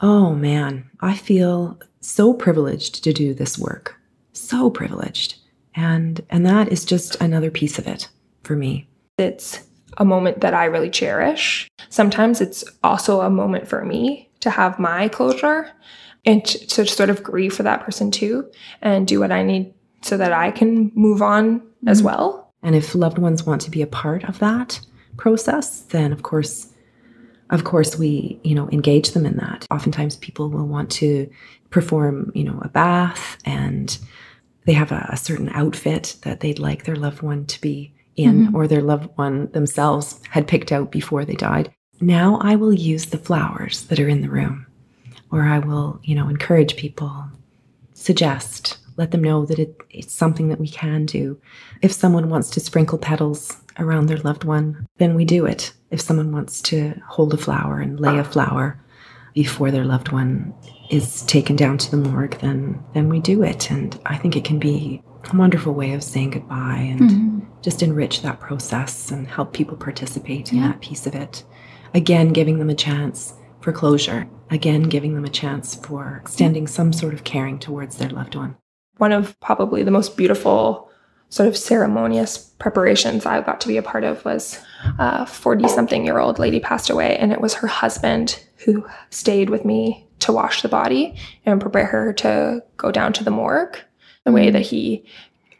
Oh 0.00 0.34
man, 0.34 0.90
I 1.00 1.16
feel 1.16 1.78
so 2.00 2.32
privileged 2.32 3.04
to 3.04 3.12
do 3.12 3.34
this 3.34 3.58
work. 3.58 3.96
So 4.32 4.70
privileged. 4.70 5.36
And 5.74 6.24
and 6.30 6.44
that 6.46 6.72
is 6.72 6.84
just 6.84 7.14
another 7.20 7.50
piece 7.50 7.78
of 7.78 7.86
it 7.86 8.08
for 8.42 8.56
me. 8.56 8.88
It's 9.18 9.60
a 9.98 10.04
moment 10.04 10.40
that 10.40 10.54
I 10.54 10.64
really 10.64 10.90
cherish. 10.90 11.68
Sometimes 11.90 12.40
it's 12.40 12.64
also 12.82 13.20
a 13.20 13.30
moment 13.30 13.68
for 13.68 13.84
me 13.84 14.30
to 14.40 14.50
have 14.50 14.78
my 14.78 15.08
closure 15.08 15.70
and 16.24 16.44
to, 16.44 16.66
to 16.66 16.86
sort 16.86 17.10
of 17.10 17.22
grieve 17.22 17.54
for 17.54 17.62
that 17.62 17.84
person 17.84 18.10
too 18.10 18.50
and 18.80 19.06
do 19.06 19.20
what 19.20 19.32
I 19.32 19.42
need 19.42 19.74
so 20.02 20.16
that 20.16 20.32
I 20.32 20.50
can 20.50 20.92
move 20.94 21.22
on 21.22 21.60
mm-hmm. 21.60 21.88
as 21.88 22.02
well. 22.02 22.52
And 22.62 22.76
if 22.76 22.94
loved 22.94 23.18
ones 23.18 23.44
want 23.44 23.60
to 23.62 23.70
be 23.70 23.82
a 23.82 23.86
part 23.86 24.24
of 24.24 24.38
that 24.38 24.80
process, 25.16 25.80
then 25.80 26.12
of 26.12 26.22
course 26.22 26.68
of 27.50 27.64
course 27.64 27.98
we, 27.98 28.40
you 28.44 28.54
know, 28.54 28.68
engage 28.70 29.10
them 29.10 29.26
in 29.26 29.36
that. 29.36 29.66
Oftentimes 29.70 30.16
people 30.16 30.48
will 30.48 30.66
want 30.66 30.90
to 30.92 31.30
perform, 31.68 32.32
you 32.34 32.44
know, 32.44 32.58
a 32.62 32.68
bath 32.68 33.36
and 33.44 33.98
they 34.64 34.72
have 34.72 34.90
a, 34.90 35.06
a 35.10 35.18
certain 35.18 35.50
outfit 35.50 36.16
that 36.22 36.40
they'd 36.40 36.58
like 36.58 36.84
their 36.84 36.96
loved 36.96 37.20
one 37.20 37.44
to 37.46 37.60
be 37.60 37.92
in 38.16 38.46
mm-hmm. 38.46 38.56
or 38.56 38.66
their 38.66 38.80
loved 38.80 39.10
one 39.16 39.50
themselves 39.52 40.18
had 40.30 40.48
picked 40.48 40.72
out 40.72 40.90
before 40.90 41.26
they 41.26 41.34
died. 41.34 41.70
Now 42.00 42.38
I 42.42 42.56
will 42.56 42.72
use 42.72 43.06
the 43.06 43.18
flowers 43.18 43.84
that 43.84 44.00
are 44.00 44.08
in 44.08 44.22
the 44.22 44.30
room 44.30 44.66
or 45.30 45.42
I 45.42 45.58
will, 45.58 46.00
you 46.02 46.14
know, 46.14 46.28
encourage 46.28 46.76
people, 46.76 47.24
suggest 47.92 48.78
let 48.96 49.10
them 49.10 49.22
know 49.22 49.44
that 49.46 49.58
it, 49.58 49.76
it's 49.90 50.12
something 50.12 50.48
that 50.48 50.60
we 50.60 50.68
can 50.68 51.06
do. 51.06 51.40
If 51.80 51.92
someone 51.92 52.28
wants 52.28 52.50
to 52.50 52.60
sprinkle 52.60 52.98
petals 52.98 53.56
around 53.78 54.06
their 54.06 54.18
loved 54.18 54.44
one, 54.44 54.86
then 54.98 55.14
we 55.14 55.24
do 55.24 55.46
it. 55.46 55.72
If 55.90 56.00
someone 56.00 56.32
wants 56.32 56.60
to 56.62 56.94
hold 57.06 57.34
a 57.34 57.38
flower 57.38 57.80
and 57.80 57.98
lay 57.98 58.18
a 58.18 58.24
flower 58.24 58.82
before 59.34 59.70
their 59.70 59.84
loved 59.84 60.12
one 60.12 60.54
is 60.90 61.22
taken 61.22 61.56
down 61.56 61.78
to 61.78 61.90
the 61.90 61.96
morgue, 61.96 62.38
then 62.40 62.82
then 62.92 63.08
we 63.08 63.20
do 63.20 63.42
it. 63.42 63.70
And 63.70 63.98
I 64.06 64.16
think 64.16 64.36
it 64.36 64.44
can 64.44 64.58
be 64.58 65.02
a 65.24 65.36
wonderful 65.36 65.72
way 65.72 65.92
of 65.92 66.02
saying 66.02 66.30
goodbye 66.30 66.86
and 66.90 67.00
mm-hmm. 67.00 67.40
just 67.62 67.82
enrich 67.82 68.22
that 68.22 68.40
process 68.40 69.10
and 69.10 69.26
help 69.26 69.52
people 69.52 69.76
participate 69.76 70.52
in 70.52 70.58
yeah. 70.58 70.68
that 70.68 70.80
piece 70.80 71.06
of 71.06 71.14
it. 71.14 71.44
Again, 71.94 72.32
giving 72.32 72.58
them 72.58 72.70
a 72.70 72.74
chance 72.74 73.34
for 73.60 73.72
closure. 73.72 74.28
Again, 74.50 74.82
giving 74.84 75.14
them 75.14 75.24
a 75.24 75.30
chance 75.30 75.74
for 75.74 76.20
extending 76.22 76.66
some 76.66 76.92
sort 76.92 77.14
of 77.14 77.24
caring 77.24 77.58
towards 77.58 77.96
their 77.96 78.10
loved 78.10 78.34
one 78.34 78.56
one 78.98 79.12
of 79.12 79.38
probably 79.40 79.82
the 79.82 79.90
most 79.90 80.16
beautiful 80.16 80.90
sort 81.28 81.48
of 81.48 81.56
ceremonious 81.56 82.36
preparations 82.58 83.24
I 83.24 83.40
got 83.40 83.60
to 83.62 83.68
be 83.68 83.78
a 83.78 83.82
part 83.82 84.04
of 84.04 84.24
was 84.24 84.60
a 84.98 85.26
40 85.26 85.66
something 85.68 86.04
year 86.04 86.18
old 86.18 86.38
lady 86.38 86.60
passed 86.60 86.90
away, 86.90 87.16
and 87.16 87.32
it 87.32 87.40
was 87.40 87.54
her 87.54 87.66
husband 87.66 88.42
who 88.64 88.86
stayed 89.10 89.50
with 89.50 89.64
me 89.64 90.06
to 90.20 90.32
wash 90.32 90.62
the 90.62 90.68
body 90.68 91.16
and 91.44 91.60
prepare 91.60 91.86
her 91.86 92.12
to 92.12 92.62
go 92.76 92.92
down 92.92 93.12
to 93.14 93.24
the 93.24 93.30
morgue. 93.30 93.78
The 94.24 94.32
way 94.32 94.50
that 94.50 94.62
he 94.62 95.04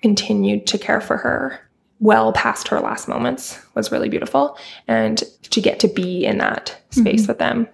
continued 0.02 0.66
to 0.68 0.78
care 0.78 1.00
for 1.00 1.16
her 1.16 1.58
well 1.98 2.32
past 2.32 2.68
her 2.68 2.80
last 2.80 3.08
moments 3.08 3.58
was 3.74 3.90
really 3.90 4.08
beautiful. 4.08 4.58
And 4.86 5.22
to 5.50 5.60
get 5.60 5.80
to 5.80 5.88
be 5.88 6.24
in 6.24 6.38
that 6.38 6.76
space 6.90 7.22
mm-hmm. 7.22 7.28
with 7.28 7.38
them 7.38 7.68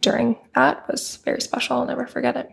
during 0.00 0.36
that 0.54 0.86
was 0.88 1.16
very 1.24 1.40
special. 1.40 1.78
I'll 1.78 1.86
never 1.86 2.06
forget 2.06 2.36
it. 2.36 2.50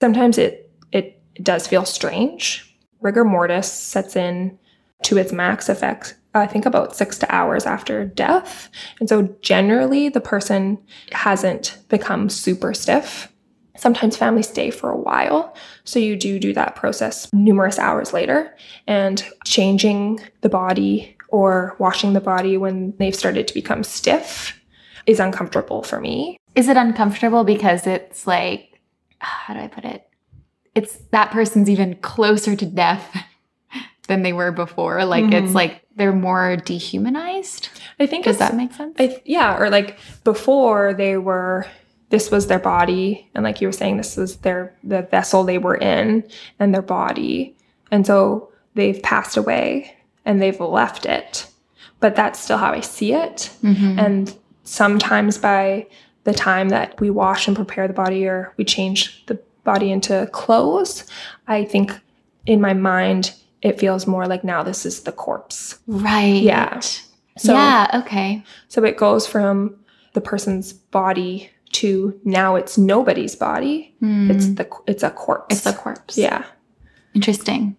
Sometimes 0.00 0.38
it 0.38 0.70
it 0.90 1.21
it 1.34 1.44
does 1.44 1.66
feel 1.66 1.84
strange. 1.84 2.76
Rigor 3.00 3.24
mortis 3.24 3.70
sets 3.72 4.16
in 4.16 4.58
to 5.02 5.18
its 5.18 5.32
max 5.32 5.68
effect, 5.68 6.16
I 6.34 6.46
think 6.46 6.64
about 6.64 6.96
six 6.96 7.18
to 7.18 7.34
hours 7.34 7.66
after 7.66 8.04
death. 8.04 8.70
And 9.00 9.08
so 9.08 9.22
generally, 9.42 10.08
the 10.08 10.20
person 10.20 10.78
hasn't 11.12 11.78
become 11.88 12.28
super 12.30 12.72
stiff. 12.72 13.30
Sometimes 13.76 14.16
families 14.16 14.48
stay 14.48 14.70
for 14.70 14.90
a 14.90 14.96
while. 14.96 15.54
So 15.84 15.98
you 15.98 16.16
do 16.16 16.38
do 16.38 16.52
that 16.54 16.76
process 16.76 17.28
numerous 17.32 17.78
hours 17.78 18.12
later. 18.12 18.54
And 18.86 19.24
changing 19.44 20.20
the 20.40 20.48
body 20.48 21.16
or 21.28 21.76
washing 21.78 22.12
the 22.12 22.20
body 22.20 22.56
when 22.56 22.94
they've 22.98 23.14
started 23.14 23.48
to 23.48 23.54
become 23.54 23.82
stiff 23.82 24.58
is 25.06 25.20
uncomfortable 25.20 25.82
for 25.82 26.00
me. 26.00 26.38
Is 26.54 26.68
it 26.68 26.76
uncomfortable 26.76 27.44
because 27.44 27.86
it's 27.86 28.26
like, 28.26 28.80
how 29.18 29.54
do 29.54 29.60
I 29.60 29.68
put 29.68 29.84
it? 29.84 30.06
It's 30.74 30.96
that 31.10 31.30
person's 31.30 31.68
even 31.68 31.96
closer 31.96 32.56
to 32.56 32.66
death 32.66 33.24
than 34.08 34.22
they 34.22 34.32
were 34.32 34.52
before. 34.52 35.04
Like 35.04 35.24
mm-hmm. 35.24 35.44
it's 35.44 35.54
like 35.54 35.82
they're 35.96 36.12
more 36.12 36.56
dehumanized. 36.56 37.68
I 38.00 38.06
think 38.06 38.24
does 38.24 38.38
that 38.38 38.56
make 38.56 38.72
sense? 38.72 38.96
I, 38.98 39.20
yeah, 39.24 39.58
or 39.58 39.70
like 39.70 39.98
before 40.24 40.94
they 40.94 41.16
were 41.16 41.66
this 42.08 42.30
was 42.30 42.46
their 42.46 42.58
body 42.58 43.26
and 43.34 43.42
like 43.42 43.60
you 43.60 43.68
were 43.68 43.72
saying 43.72 43.96
this 43.96 44.16
was 44.16 44.36
their 44.38 44.74
the 44.84 45.02
vessel 45.02 45.44
they 45.44 45.58
were 45.58 45.76
in 45.76 46.24
and 46.58 46.74
their 46.74 46.82
body. 46.82 47.56
And 47.90 48.06
so 48.06 48.52
they've 48.74 49.02
passed 49.02 49.36
away 49.36 49.96
and 50.24 50.40
they've 50.40 50.60
left 50.60 51.06
it. 51.06 51.46
But 52.00 52.16
that's 52.16 52.40
still 52.40 52.58
how 52.58 52.72
I 52.72 52.80
see 52.80 53.12
it. 53.12 53.50
Mm-hmm. 53.62 53.98
And 53.98 54.36
sometimes 54.64 55.38
by 55.38 55.86
the 56.24 56.32
time 56.32 56.68
that 56.70 57.00
we 57.00 57.10
wash 57.10 57.46
and 57.46 57.56
prepare 57.56 57.86
the 57.88 57.94
body 57.94 58.26
or 58.26 58.52
we 58.56 58.64
change 58.64 59.24
the 59.26 59.40
body 59.64 59.90
into 59.92 60.28
clothes, 60.32 61.04
I 61.46 61.64
think 61.64 61.98
in 62.46 62.60
my 62.60 62.72
mind 62.74 63.34
it 63.62 63.78
feels 63.78 64.06
more 64.06 64.26
like 64.26 64.42
now 64.44 64.62
this 64.62 64.84
is 64.84 65.02
the 65.02 65.12
corpse. 65.12 65.78
Right. 65.86 66.42
Yeah. 66.42 66.80
So, 67.38 67.54
yeah, 67.54 68.02
okay. 68.04 68.44
So 68.68 68.84
it 68.84 68.96
goes 68.96 69.26
from 69.26 69.76
the 70.12 70.20
person's 70.20 70.72
body 70.72 71.50
to 71.72 72.20
now 72.24 72.56
it's 72.56 72.76
nobody's 72.76 73.34
body. 73.34 73.94
Hmm. 74.00 74.30
It's 74.30 74.48
the 74.48 74.68
it's 74.86 75.02
a 75.02 75.10
corpse. 75.10 75.56
It's 75.56 75.66
a 75.66 75.72
corpse. 75.72 76.18
yeah. 76.18 76.44
Interesting. 77.14 77.76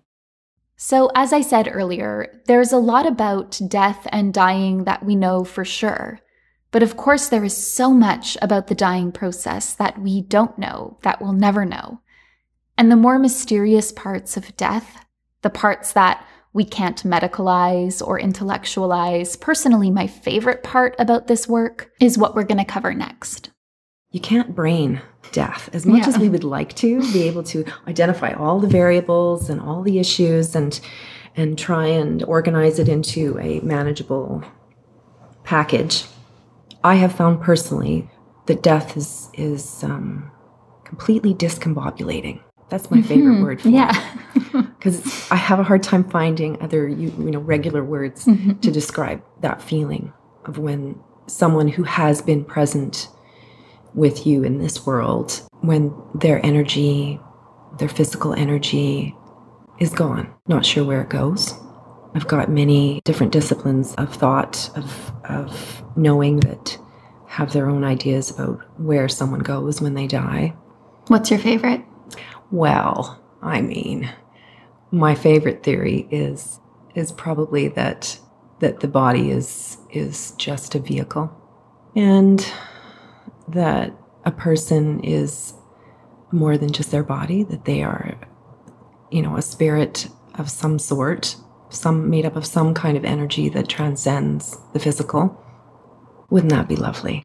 So, 0.75 1.11
as 1.15 1.31
I 1.31 1.41
said 1.41 1.69
earlier, 1.71 2.41
there's 2.45 2.73
a 2.73 2.77
lot 2.77 3.05
about 3.05 3.59
death 3.67 4.05
and 4.11 4.33
dying 4.33 4.83
that 4.83 5.05
we 5.05 5.15
know 5.15 5.43
for 5.43 5.63
sure. 5.63 6.19
But 6.73 6.83
of 6.83 6.97
course, 6.97 7.29
there 7.29 7.45
is 7.45 7.55
so 7.55 7.93
much 7.93 8.35
about 8.41 8.65
the 8.65 8.75
dying 8.75 9.11
process 9.11 9.73
that 9.75 10.01
we 10.01 10.23
don't 10.23 10.57
know, 10.57 10.97
that 11.03 11.21
we'll 11.21 11.31
never 11.31 11.65
know. 11.65 12.01
And 12.79 12.91
the 12.91 12.95
more 12.95 13.19
mysterious 13.19 13.91
parts 13.91 14.35
of 14.35 14.57
death, 14.57 15.05
the 15.43 15.51
parts 15.51 15.93
that 15.93 16.25
we 16.51 16.65
can't 16.65 17.03
medicalize 17.03 18.05
or 18.05 18.19
intellectualize, 18.19 19.35
personally, 19.35 19.91
my 19.91 20.07
favorite 20.07 20.63
part 20.63 20.95
about 20.97 21.27
this 21.27 21.47
work 21.47 21.91
is 22.01 22.17
what 22.17 22.33
we're 22.33 22.43
going 22.43 22.57
to 22.57 22.65
cover 22.65 22.91
next. 22.93 23.51
You 24.09 24.19
can't 24.19 24.55
brain 24.55 24.99
death 25.31 25.69
as 25.73 25.85
much 25.85 26.01
Yeah. 26.03 26.07
as 26.09 26.17
we 26.17 26.29
would 26.29 26.43
like 26.43 26.75
to 26.77 27.01
be 27.13 27.23
able 27.23 27.43
to 27.43 27.65
identify 27.87 28.33
all 28.33 28.59
the 28.59 28.67
variables 28.67 29.47
and 29.47 29.61
all 29.61 29.83
the 29.83 29.99
issues 29.99 30.55
and 30.55 30.79
and 31.35 31.57
try 31.57 31.87
and 31.87 32.23
organize 32.23 32.77
it 32.77 32.87
into 32.87 33.39
a 33.39 33.59
manageable 33.61 34.43
package. 35.43 36.05
I 36.83 36.95
have 36.95 37.13
found 37.13 37.41
personally 37.41 38.09
that 38.45 38.61
death 38.61 38.97
is 38.97 39.29
is 39.33 39.83
um, 39.83 40.31
completely 40.83 41.33
discombobulating. 41.33 42.41
That's 42.69 42.89
my 42.89 43.01
favorite 43.01 43.41
word 43.41 43.61
for 43.61 43.67
it. 43.67 43.73
Yeah. 43.73 44.17
because 44.83 45.31
I 45.31 45.35
have 45.35 45.59
a 45.59 45.63
hard 45.63 45.83
time 45.83 46.03
finding 46.09 46.61
other 46.61 46.87
you, 46.87 47.09
you 47.17 47.31
know 47.31 47.39
regular 47.39 47.83
words 47.83 48.25
to 48.25 48.71
describe 48.71 49.23
that 49.41 49.61
feeling 49.61 50.13
of 50.45 50.57
when 50.57 50.99
someone 51.27 51.67
who 51.67 51.83
has 51.83 52.21
been 52.21 52.43
present 52.43 53.07
with 53.93 54.25
you 54.25 54.43
in 54.43 54.57
this 54.57 54.85
world 54.85 55.41
when 55.61 55.93
their 56.13 56.45
energy 56.45 57.19
their 57.77 57.87
physical 57.87 58.33
energy 58.33 59.15
is 59.79 59.93
gone 59.93 60.33
not 60.47 60.65
sure 60.65 60.83
where 60.83 61.01
it 61.01 61.09
goes 61.09 61.53
i've 62.15 62.27
got 62.27 62.49
many 62.49 63.01
different 63.05 63.31
disciplines 63.31 63.93
of 63.95 64.13
thought 64.13 64.69
of 64.75 65.11
of 65.25 65.83
knowing 65.95 66.39
that 66.39 66.77
have 67.27 67.53
their 67.53 67.69
own 67.69 67.83
ideas 67.83 68.29
about 68.31 68.59
where 68.79 69.07
someone 69.09 69.39
goes 69.39 69.81
when 69.81 69.93
they 69.95 70.07
die 70.07 70.53
What's 71.07 71.29
your 71.29 71.39
favorite? 71.39 71.83
well, 72.51 73.21
I 73.41 73.61
mean, 73.61 74.09
my 74.91 75.15
favorite 75.15 75.63
theory 75.63 76.07
is 76.11 76.59
is 76.95 77.11
probably 77.11 77.67
that 77.69 78.19
that 78.59 78.79
the 78.79 78.87
body 78.87 79.31
is 79.31 79.77
is 79.89 80.31
just 80.37 80.75
a 80.75 80.79
vehicle 80.79 81.31
and 81.95 82.45
that 83.47 83.91
a 84.23 84.31
person 84.31 85.03
is 85.03 85.53
more 86.31 86.57
than 86.57 86.71
just 86.71 86.91
their 86.91 87.03
body 87.03 87.43
that 87.43 87.65
they 87.65 87.83
are 87.83 88.15
you 89.11 89.21
know 89.21 89.35
a 89.35 89.41
spirit 89.41 90.07
of 90.35 90.49
some 90.49 90.79
sort 90.79 91.35
some 91.75 92.09
made 92.09 92.25
up 92.25 92.35
of 92.35 92.45
some 92.45 92.73
kind 92.73 92.97
of 92.97 93.05
energy 93.05 93.49
that 93.49 93.69
transcends 93.69 94.57
the 94.73 94.79
physical. 94.79 95.39
Wouldn't 96.29 96.51
that 96.51 96.67
be 96.67 96.75
lovely? 96.75 97.23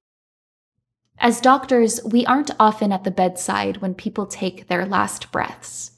As 1.18 1.40
doctors, 1.40 2.00
we 2.04 2.24
aren't 2.26 2.52
often 2.61 2.92
at 2.92 3.04
the 3.04 3.11
bedside 3.11 3.78
when 3.78 3.94
people 3.94 4.26
take 4.26 4.68
their 4.68 4.87
last 4.87 5.32
breaths. 5.32 5.92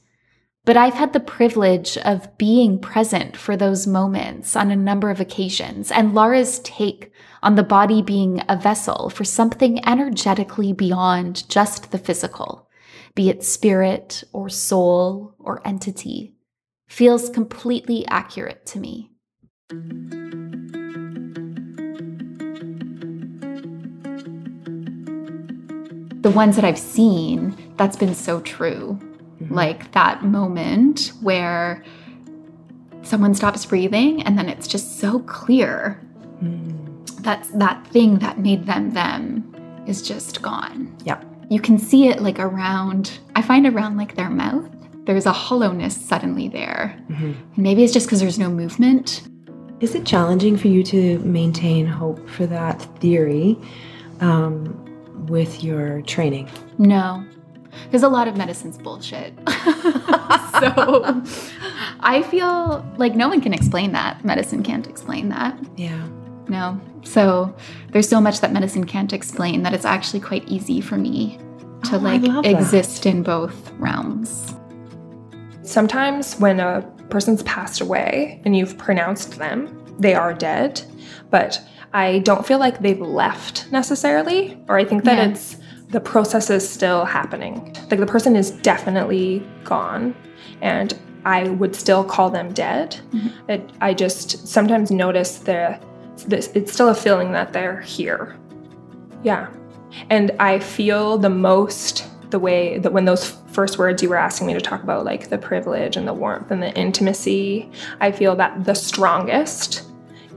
But 0.65 0.77
I've 0.77 0.95
had 0.95 1.13
the 1.13 1.21
privilege 1.21 1.97
of 1.99 2.37
being 2.39 2.79
present 2.79 3.37
for 3.37 3.57
those 3.57 3.87
moments 3.87 4.57
on 4.57 4.71
a 4.71 4.77
number 4.77 5.11
of 5.11 5.21
occasions, 5.21 5.91
and 5.91 6.15
Laura's 6.15 6.59
take 6.61 7.13
on 7.43 7.55
the 7.55 7.63
body 7.63 8.03
being 8.03 8.43
a 8.49 8.57
vessel 8.57 9.11
for 9.11 9.25
something 9.25 9.87
energetically 9.87 10.73
beyond 10.73 11.49
just 11.49 11.91
the 11.91 11.99
physical, 11.99 12.69
be 13.15 13.31
it 13.31 13.43
spirit 13.43 14.23
or 14.33 14.49
soul 14.49 15.35
or 15.39 15.67
entity, 15.67 16.35
feels 16.91 17.31
completely 17.31 18.07
accurate 18.09 18.67
to 18.67 18.79
me. 18.79 19.11
the 26.21 26.31
ones 26.31 26.55
that 26.57 26.65
I've 26.65 26.79
seen, 26.79 27.57
that's 27.77 27.97
been 27.97 28.15
so 28.15 28.41
true. 28.41 28.99
Mm-hmm. 29.41 29.55
Like 29.55 29.93
that 29.93 30.23
moment 30.23 31.13
where 31.23 31.83
someone 33.03 33.35
stops 33.35 33.65
breathing 33.65 34.23
and 34.23 34.39
then 34.39 34.49
it's 34.49 34.69
just 34.69 34.99
so 35.01 35.21
clear. 35.21 36.01
Mm. 36.43 37.23
That's 37.23 37.49
that 37.51 37.87
thing 37.89 38.19
that 38.19 38.39
made 38.39 38.67
them 38.67 38.91
them 38.91 39.85
is 39.87 40.03
just 40.03 40.43
gone. 40.43 40.95
yeah 41.05 41.23
You 41.49 41.61
can 41.61 41.79
see 41.79 42.09
it 42.09 42.21
like 42.21 42.39
around, 42.39 43.19
I 43.35 43.43
find 43.43 43.67
around 43.67 43.97
like 43.97 44.15
their 44.15 44.31
mouth. 44.31 44.69
There's 45.13 45.27
a 45.27 45.33
hollowness 45.33 45.97
suddenly 45.97 46.49
there. 46.49 46.97
And 47.09 47.37
maybe 47.59 47.83
it's 47.85 47.93
just 47.93 48.07
because 48.07 48.21
there's 48.21 48.39
no 48.39 48.49
movement. 48.49 49.23
Is 49.81 49.95
it 49.95 50.05
challenging 50.07 50.57
for 50.57 50.69
you 50.69 50.83
to 50.85 51.19
maintain 51.21 51.87
hope 51.87 52.29
for 52.29 52.47
that 52.47 52.81
theory 53.01 53.59
um, 54.21 55.27
with 55.27 55.65
your 55.65 56.03
training? 56.03 56.49
No, 56.79 57.25
because 57.85 58.03
a 58.03 58.09
lot 58.09 58.29
of 58.29 58.37
medicine's 58.37 58.77
bullshit. 58.79 59.33
so 60.61 61.23
I 62.01 62.23
feel 62.31 62.85
like 62.99 63.15
no 63.15 63.29
one 63.29 63.41
can 63.41 63.55
explain 63.55 63.93
that. 63.93 64.25
Medicine 64.25 64.63
can't 64.63 64.87
explain 64.87 65.29
that. 65.31 65.59
Yeah. 65.77 66.07
No. 66.49 66.81
So 67.05 67.55
there's 67.93 68.09
so 68.09 68.21
much 68.21 68.41
that 68.41 68.53
medicine 68.53 68.85
can't 68.85 69.13
explain 69.13 69.63
that 69.63 69.73
it's 69.73 69.85
actually 69.85 70.21
quite 70.21 70.47
easy 70.49 70.81
for 70.81 70.97
me 70.97 71.39
to 71.85 71.97
Oh, 71.97 71.99
like 71.99 72.23
exist 72.45 73.07
in 73.07 73.23
both 73.23 73.73
realms. 73.73 74.55
Sometimes 75.71 76.35
when 76.41 76.59
a 76.59 76.83
person's 77.11 77.45
passed 77.45 77.81
away 77.81 78.41
and 78.45 78.57
you've 78.57 78.77
pronounced 78.77 79.39
them, 79.39 79.85
they 80.01 80.15
are 80.15 80.35
dead, 80.35 80.83
but 81.31 81.61
I 81.93 82.19
don't 82.21 82.45
feel 82.45 82.59
like 82.59 82.81
they've 82.81 83.01
left 83.01 83.71
necessarily, 83.71 84.59
or 84.69 84.77
I 84.79 84.85
think 84.85 85.05
that 85.05 85.19
Yeah. 85.19 85.29
it's 85.29 85.57
the 85.91 86.01
process 86.01 86.51
is 86.51 86.69
still 86.69 87.05
happening. 87.05 87.77
Like 87.89 88.01
the 88.01 88.07
person 88.07 88.35
is 88.35 88.51
definitely 88.51 89.47
gone, 89.63 90.15
and 90.61 90.93
I 91.25 91.51
would 91.51 91.77
still 91.77 92.03
call 92.03 92.31
them 92.31 92.53
dead. 92.53 92.97
Mm-hmm. 93.13 93.51
It, 93.51 93.71
I 93.81 93.95
just 93.95 94.49
sometimes 94.49 94.91
notice 94.91 95.39
the 95.39 95.79
this 96.27 96.51
it's 96.55 96.73
still 96.73 96.89
a 96.89 96.95
feeling 96.95 97.31
that 97.33 97.53
they're 97.53 97.81
here. 97.81 98.37
Yeah. 99.23 99.49
And 100.11 100.33
I 100.41 100.59
feel 100.59 101.17
the 101.19 101.31
most 101.31 102.07
the 102.31 102.39
way 102.39 102.79
that 102.79 102.93
when 102.93 103.05
those 103.05 103.37
first 103.49 103.79
words 103.79 104.03
you 104.03 104.09
were 104.09 104.17
asking 104.17 104.47
me 104.47 104.55
to 104.55 104.61
talk 104.61 104.83
about, 104.83 105.05
like 105.05 105.29
the 105.29 105.39
privilege 105.39 105.97
and 105.97 106.07
the 106.07 106.15
warmth 106.15 106.51
and 106.51 106.63
the 106.63 106.73
intimacy, 106.75 107.71
I 108.01 108.13
feel 108.13 108.37
that 108.37 108.65
the 108.65 108.75
strongest 108.75 109.89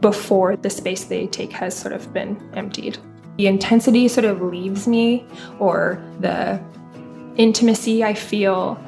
before 0.01 0.55
the 0.55 0.69
space 0.69 1.05
they 1.05 1.27
take 1.27 1.51
has 1.53 1.75
sort 1.75 1.93
of 1.93 2.11
been 2.13 2.37
emptied. 2.53 2.97
The 3.37 3.47
intensity 3.47 4.07
sort 4.07 4.25
of 4.25 4.41
leaves 4.41 4.87
me, 4.87 5.25
or 5.59 6.03
the 6.19 6.61
intimacy 7.35 8.03
I 8.03 8.13
feel 8.13 8.79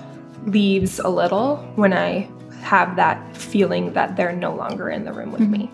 leaves 0.46 1.00
a 1.00 1.10
little 1.10 1.58
when 1.76 1.94
I 1.94 2.30
have 2.62 2.96
that 2.96 3.36
feeling 3.36 3.94
that 3.94 4.16
they're 4.16 4.36
no 4.36 4.54
longer 4.56 4.90
in 4.90 5.06
the 5.06 5.14
room 5.14 5.32
with 5.32 5.42
mm-hmm. 5.42 5.52
me, 5.52 5.72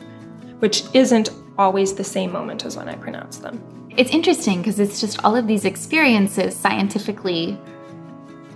which 0.59 0.83
isn't 0.93 1.29
always 1.57 1.95
the 1.95 2.03
same 2.03 2.31
moment 2.31 2.65
as 2.65 2.77
when 2.77 2.87
I 2.87 2.95
pronounce 2.95 3.37
them. 3.37 3.80
It's 3.97 4.11
interesting 4.11 4.59
because 4.59 4.79
it's 4.79 5.01
just 5.01 5.23
all 5.23 5.35
of 5.35 5.47
these 5.47 5.65
experiences 5.65 6.55
scientifically 6.55 7.57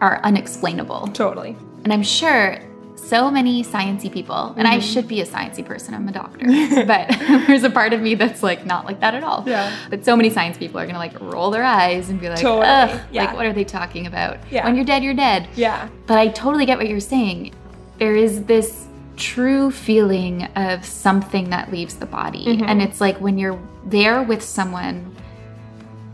are 0.02 0.19
unexplainable. 0.24 1.08
Totally. 1.08 1.56
And 1.84 1.91
I'm 1.91 2.04
sure 2.04 2.60
so 2.95 3.30
many 3.30 3.63
sciencey 3.63 4.12
people, 4.12 4.56
and 4.58 4.67
I 4.67 4.80
should 4.80 5.08
be 5.08 5.21
a 5.21 5.26
sciencey 5.26 5.63
person, 5.63 5.93
I'm 5.93 6.08
a 6.08 6.12
doctor, 6.12 6.45
but 6.88 7.10
there's 7.48 7.63
a 7.63 7.69
part 7.69 7.93
of 7.93 8.02
me 8.02 8.15
that's 8.15 8.41
like 8.41 8.65
not 8.65 8.86
like 8.86 9.00
that 9.02 9.13
at 9.13 9.24
all. 9.24 9.43
Yeah. 9.45 9.76
But 9.89 10.04
so 10.04 10.15
many 10.15 10.30
science 10.30 10.58
people 10.58 10.80
are 10.80 10.88
gonna 10.88 10.98
like 10.98 11.19
roll 11.19 11.52
their 11.52 11.63
eyes 11.63 12.10
and 12.10 12.19
be 12.19 12.30
like, 12.30 12.39
Totally, 12.39 12.65
ugh, 12.65 13.02
yeah. 13.12 13.26
like 13.26 13.36
what 13.36 13.45
are 13.45 13.54
they 13.54 13.63
talking 13.63 14.08
about? 14.08 14.39
Yeah. 14.50 14.65
When 14.65 14.76
you're 14.76 14.86
dead, 14.86 15.04
you're 15.04 15.13
dead. 15.13 15.48
Yeah. 15.56 15.88
But 16.08 16.17
I 16.17 16.30
totally 16.30 16.65
get 16.65 16.78
what 16.78 16.88
you're 16.88 17.00
saying. 17.00 17.54
There 18.00 18.15
is 18.15 18.43
this 18.45 18.88
true 19.17 19.71
feeling 19.71 20.43
of 20.56 20.86
something 20.86 21.50
that 21.50 21.71
leaves 21.71 21.95
the 21.95 22.06
body. 22.06 22.45
Mm-hmm. 22.45 22.65
And 22.65 22.82
it's 22.82 23.00
like 23.00 23.17
when 23.19 23.38
you're 23.38 23.60
there 23.86 24.24
with 24.24 24.41
someone 24.41 25.15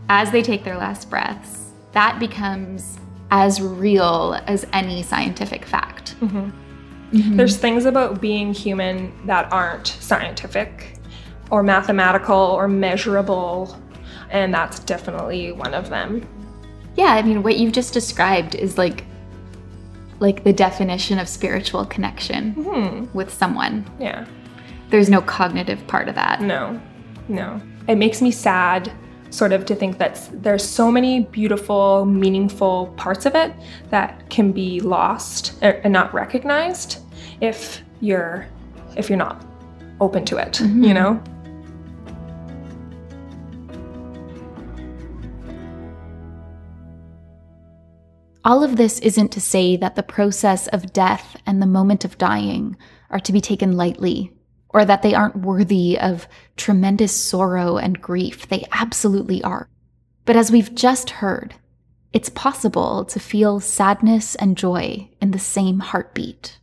as 0.08 0.30
they 0.30 0.42
take 0.42 0.64
their 0.64 0.76
last 0.76 1.08
breaths, 1.08 1.70
that 1.92 2.18
becomes 2.18 2.98
as 3.30 3.60
real 3.60 4.38
as 4.46 4.66
any 4.72 5.02
scientific 5.02 5.64
fact. 5.64 6.16
Mm-hmm. 6.20 6.50
Mm-hmm. 7.16 7.36
There's 7.36 7.56
things 7.56 7.84
about 7.84 8.20
being 8.20 8.54
human 8.54 9.26
that 9.26 9.52
aren't 9.52 9.86
scientific 9.86 10.98
or 11.50 11.62
mathematical 11.62 12.36
or 12.36 12.68
measurable, 12.68 13.78
and 14.30 14.52
that's 14.52 14.78
definitely 14.80 15.52
one 15.52 15.74
of 15.74 15.90
them. 15.90 16.26
Yeah, 16.96 17.12
I 17.12 17.22
mean 17.22 17.42
what 17.42 17.58
you've 17.58 17.72
just 17.72 17.92
described 17.92 18.54
is 18.54 18.78
like 18.78 19.04
like 20.20 20.44
the 20.44 20.52
definition 20.52 21.18
of 21.18 21.28
spiritual 21.28 21.84
connection 21.84 22.54
mm-hmm. 22.54 23.16
with 23.16 23.32
someone. 23.32 23.84
Yeah. 23.98 24.24
There's 24.90 25.10
no 25.10 25.20
cognitive 25.20 25.84
part 25.88 26.08
of 26.08 26.14
that. 26.14 26.40
No. 26.40 26.80
No. 27.28 27.60
It 27.88 27.96
makes 27.96 28.22
me 28.22 28.30
sad 28.30 28.92
sort 29.32 29.52
of 29.52 29.64
to 29.66 29.74
think 29.74 29.98
that 29.98 30.28
there's 30.32 30.62
so 30.62 30.92
many 30.92 31.20
beautiful, 31.20 32.04
meaningful 32.04 32.88
parts 32.96 33.26
of 33.26 33.34
it 33.34 33.52
that 33.90 34.28
can 34.30 34.52
be 34.52 34.80
lost 34.80 35.54
and 35.62 35.92
not 35.92 36.12
recognized 36.12 36.98
if 37.40 37.82
you're 38.00 38.46
if 38.96 39.08
you're 39.08 39.18
not 39.18 39.42
open 40.00 40.24
to 40.26 40.36
it, 40.36 40.52
mm-hmm. 40.52 40.84
you 40.84 40.94
know? 40.94 41.22
All 48.44 48.64
of 48.64 48.76
this 48.76 48.98
isn't 48.98 49.30
to 49.32 49.40
say 49.40 49.76
that 49.76 49.94
the 49.94 50.02
process 50.02 50.66
of 50.68 50.92
death 50.92 51.36
and 51.46 51.62
the 51.62 51.66
moment 51.66 52.04
of 52.04 52.18
dying 52.18 52.76
are 53.08 53.20
to 53.20 53.32
be 53.32 53.40
taken 53.40 53.76
lightly, 53.76 54.32
or 54.72 54.84
that 54.84 55.02
they 55.02 55.14
aren't 55.14 55.36
worthy 55.36 55.98
of 55.98 56.26
tremendous 56.56 57.12
sorrow 57.12 57.76
and 57.76 58.00
grief. 58.00 58.48
They 58.48 58.64
absolutely 58.72 59.42
are. 59.42 59.68
But 60.24 60.36
as 60.36 60.50
we've 60.50 60.74
just 60.74 61.10
heard, 61.10 61.54
it's 62.12 62.28
possible 62.28 63.04
to 63.06 63.20
feel 63.20 63.60
sadness 63.60 64.34
and 64.36 64.56
joy 64.56 65.08
in 65.20 65.30
the 65.30 65.38
same 65.38 65.80
heartbeat. 65.80 66.58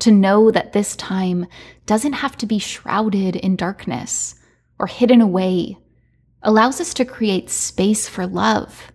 To 0.00 0.10
know 0.10 0.50
that 0.50 0.72
this 0.72 0.94
time 0.96 1.46
doesn't 1.86 2.14
have 2.14 2.36
to 2.38 2.46
be 2.46 2.58
shrouded 2.58 3.36
in 3.36 3.56
darkness 3.56 4.34
or 4.78 4.86
hidden 4.86 5.20
away 5.20 5.78
allows 6.42 6.80
us 6.80 6.92
to 6.94 7.04
create 7.04 7.50
space 7.50 8.08
for 8.08 8.26
love 8.26 8.92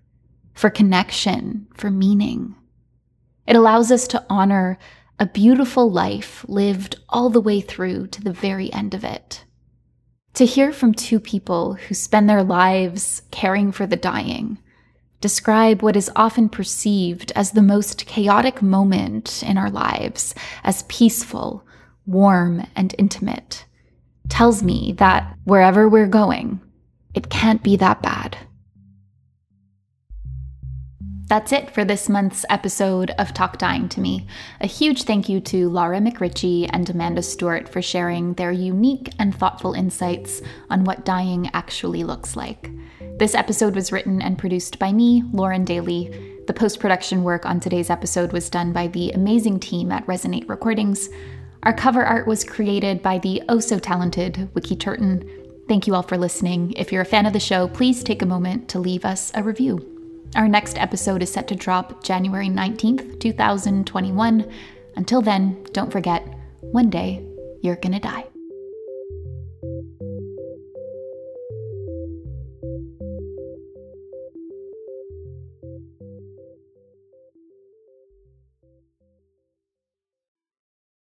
for 0.54 0.70
connection, 0.70 1.68
for 1.74 1.90
meaning. 1.90 2.56
It 3.48 3.56
allows 3.56 3.92
us 3.92 4.08
to 4.10 4.24
honor 4.30 4.78
a 5.22 5.26
beautiful 5.28 5.92
life 5.92 6.44
lived 6.48 6.96
all 7.08 7.30
the 7.30 7.40
way 7.40 7.62
through 7.62 8.08
to 8.08 8.24
the 8.24 8.34
very 8.34 8.74
end 8.74 8.96
of 8.96 9.04
it. 9.04 9.46
To 10.34 10.48
hear 10.48 10.74
from 10.74 10.96
two 10.96 11.20
people 11.20 11.76
who 11.76 11.94
spend 11.94 12.28
their 12.28 12.42
lives 12.42 13.22
caring 13.30 13.72
for 13.72 13.86
the 13.86 13.96
dying 13.96 14.58
describe 15.20 15.84
what 15.84 15.96
is 15.96 16.10
often 16.16 16.50
perceived 16.50 17.32
as 17.36 17.52
the 17.52 17.62
most 17.62 18.08
chaotic 18.08 18.64
moment 18.64 19.44
in 19.44 19.60
our 19.60 19.70
lives 19.70 20.34
as 20.64 20.82
peaceful, 20.84 21.64
warm, 22.08 22.66
and 22.76 22.96
intimate 22.98 23.66
tells 24.28 24.64
me 24.64 24.96
that 24.98 25.38
wherever 25.44 25.88
we're 25.88 26.08
going, 26.08 26.60
it 27.14 27.30
can't 27.30 27.62
be 27.62 27.76
that 27.76 28.02
bad. 28.02 28.36
That's 31.32 31.54
it 31.54 31.72
for 31.72 31.86
this 31.86 32.10
month's 32.10 32.44
episode 32.50 33.12
of 33.12 33.34
Talk 33.34 33.58
Dying 33.58 33.88
to 33.88 34.02
Me. 34.02 34.28
A 34.60 34.68
huge 34.68 35.04
thank 35.04 35.30
you 35.30 35.40
to 35.40 35.70
Laura 35.70 36.00
McRitchie 36.00 36.70
and 36.74 36.90
Amanda 36.90 37.22
Stewart 37.22 37.70
for 37.70 37.82
sharing 37.82 38.34
their 38.34 38.52
unique 38.52 39.14
and 39.18 39.34
thoughtful 39.34 39.72
insights 39.72 40.42
on 40.70 40.84
what 40.84 41.06
dying 41.06 41.50
actually 41.54 42.04
looks 42.04 42.36
like. 42.36 42.70
This 43.18 43.34
episode 43.34 43.76
was 43.76 43.94
written 43.94 44.22
and 44.22 44.38
produced 44.38 44.78
by 44.78 44.92
me, 44.92 45.24
Lauren 45.32 45.64
Daly. 45.64 46.44
The 46.48 46.54
post 46.54 46.82
production 46.82 47.24
work 47.24 47.46
on 47.46 47.62
today's 47.62 47.90
episode 47.90 48.34
was 48.34 48.50
done 48.50 48.74
by 48.74 48.88
the 48.88 49.12
amazing 49.12 49.62
team 49.62 49.90
at 49.94 50.06
Resonate 50.08 50.50
Recordings. 50.50 51.08
Our 51.64 51.72
cover 51.72 52.04
art 52.04 52.28
was 52.28 52.44
created 52.44 53.02
by 53.02 53.20
the 53.20 53.42
oh 53.48 53.62
so 53.62 53.80
talented 53.80 54.50
Wiki 54.54 54.76
Turton. 54.76 55.24
Thank 55.70 55.88
you 55.88 55.96
all 55.96 56.04
for 56.04 56.18
listening. 56.18 56.74
If 56.74 56.92
you're 56.92 57.04
a 57.04 57.06
fan 57.06 57.26
of 57.26 57.32
the 57.32 57.40
show, 57.40 57.70
please 57.70 58.04
take 58.04 58.22
a 58.22 58.26
moment 58.26 58.68
to 58.68 58.80
leave 58.80 59.06
us 59.06 59.32
a 59.34 59.42
review. 59.42 60.01
Our 60.36 60.48
next 60.48 60.78
episode 60.78 61.22
is 61.22 61.32
set 61.32 61.50
to 61.50 61.56
drop 61.56 62.04
January 62.04 62.48
19th, 62.48 63.20
2021. 63.20 64.50
Until 64.96 65.22
then, 65.22 65.62
don't 65.74 65.92
forget, 65.92 66.26
one 66.62 66.90
day 66.90 67.26
you're 67.62 67.76
gonna 67.76 68.00
die. 68.00 68.31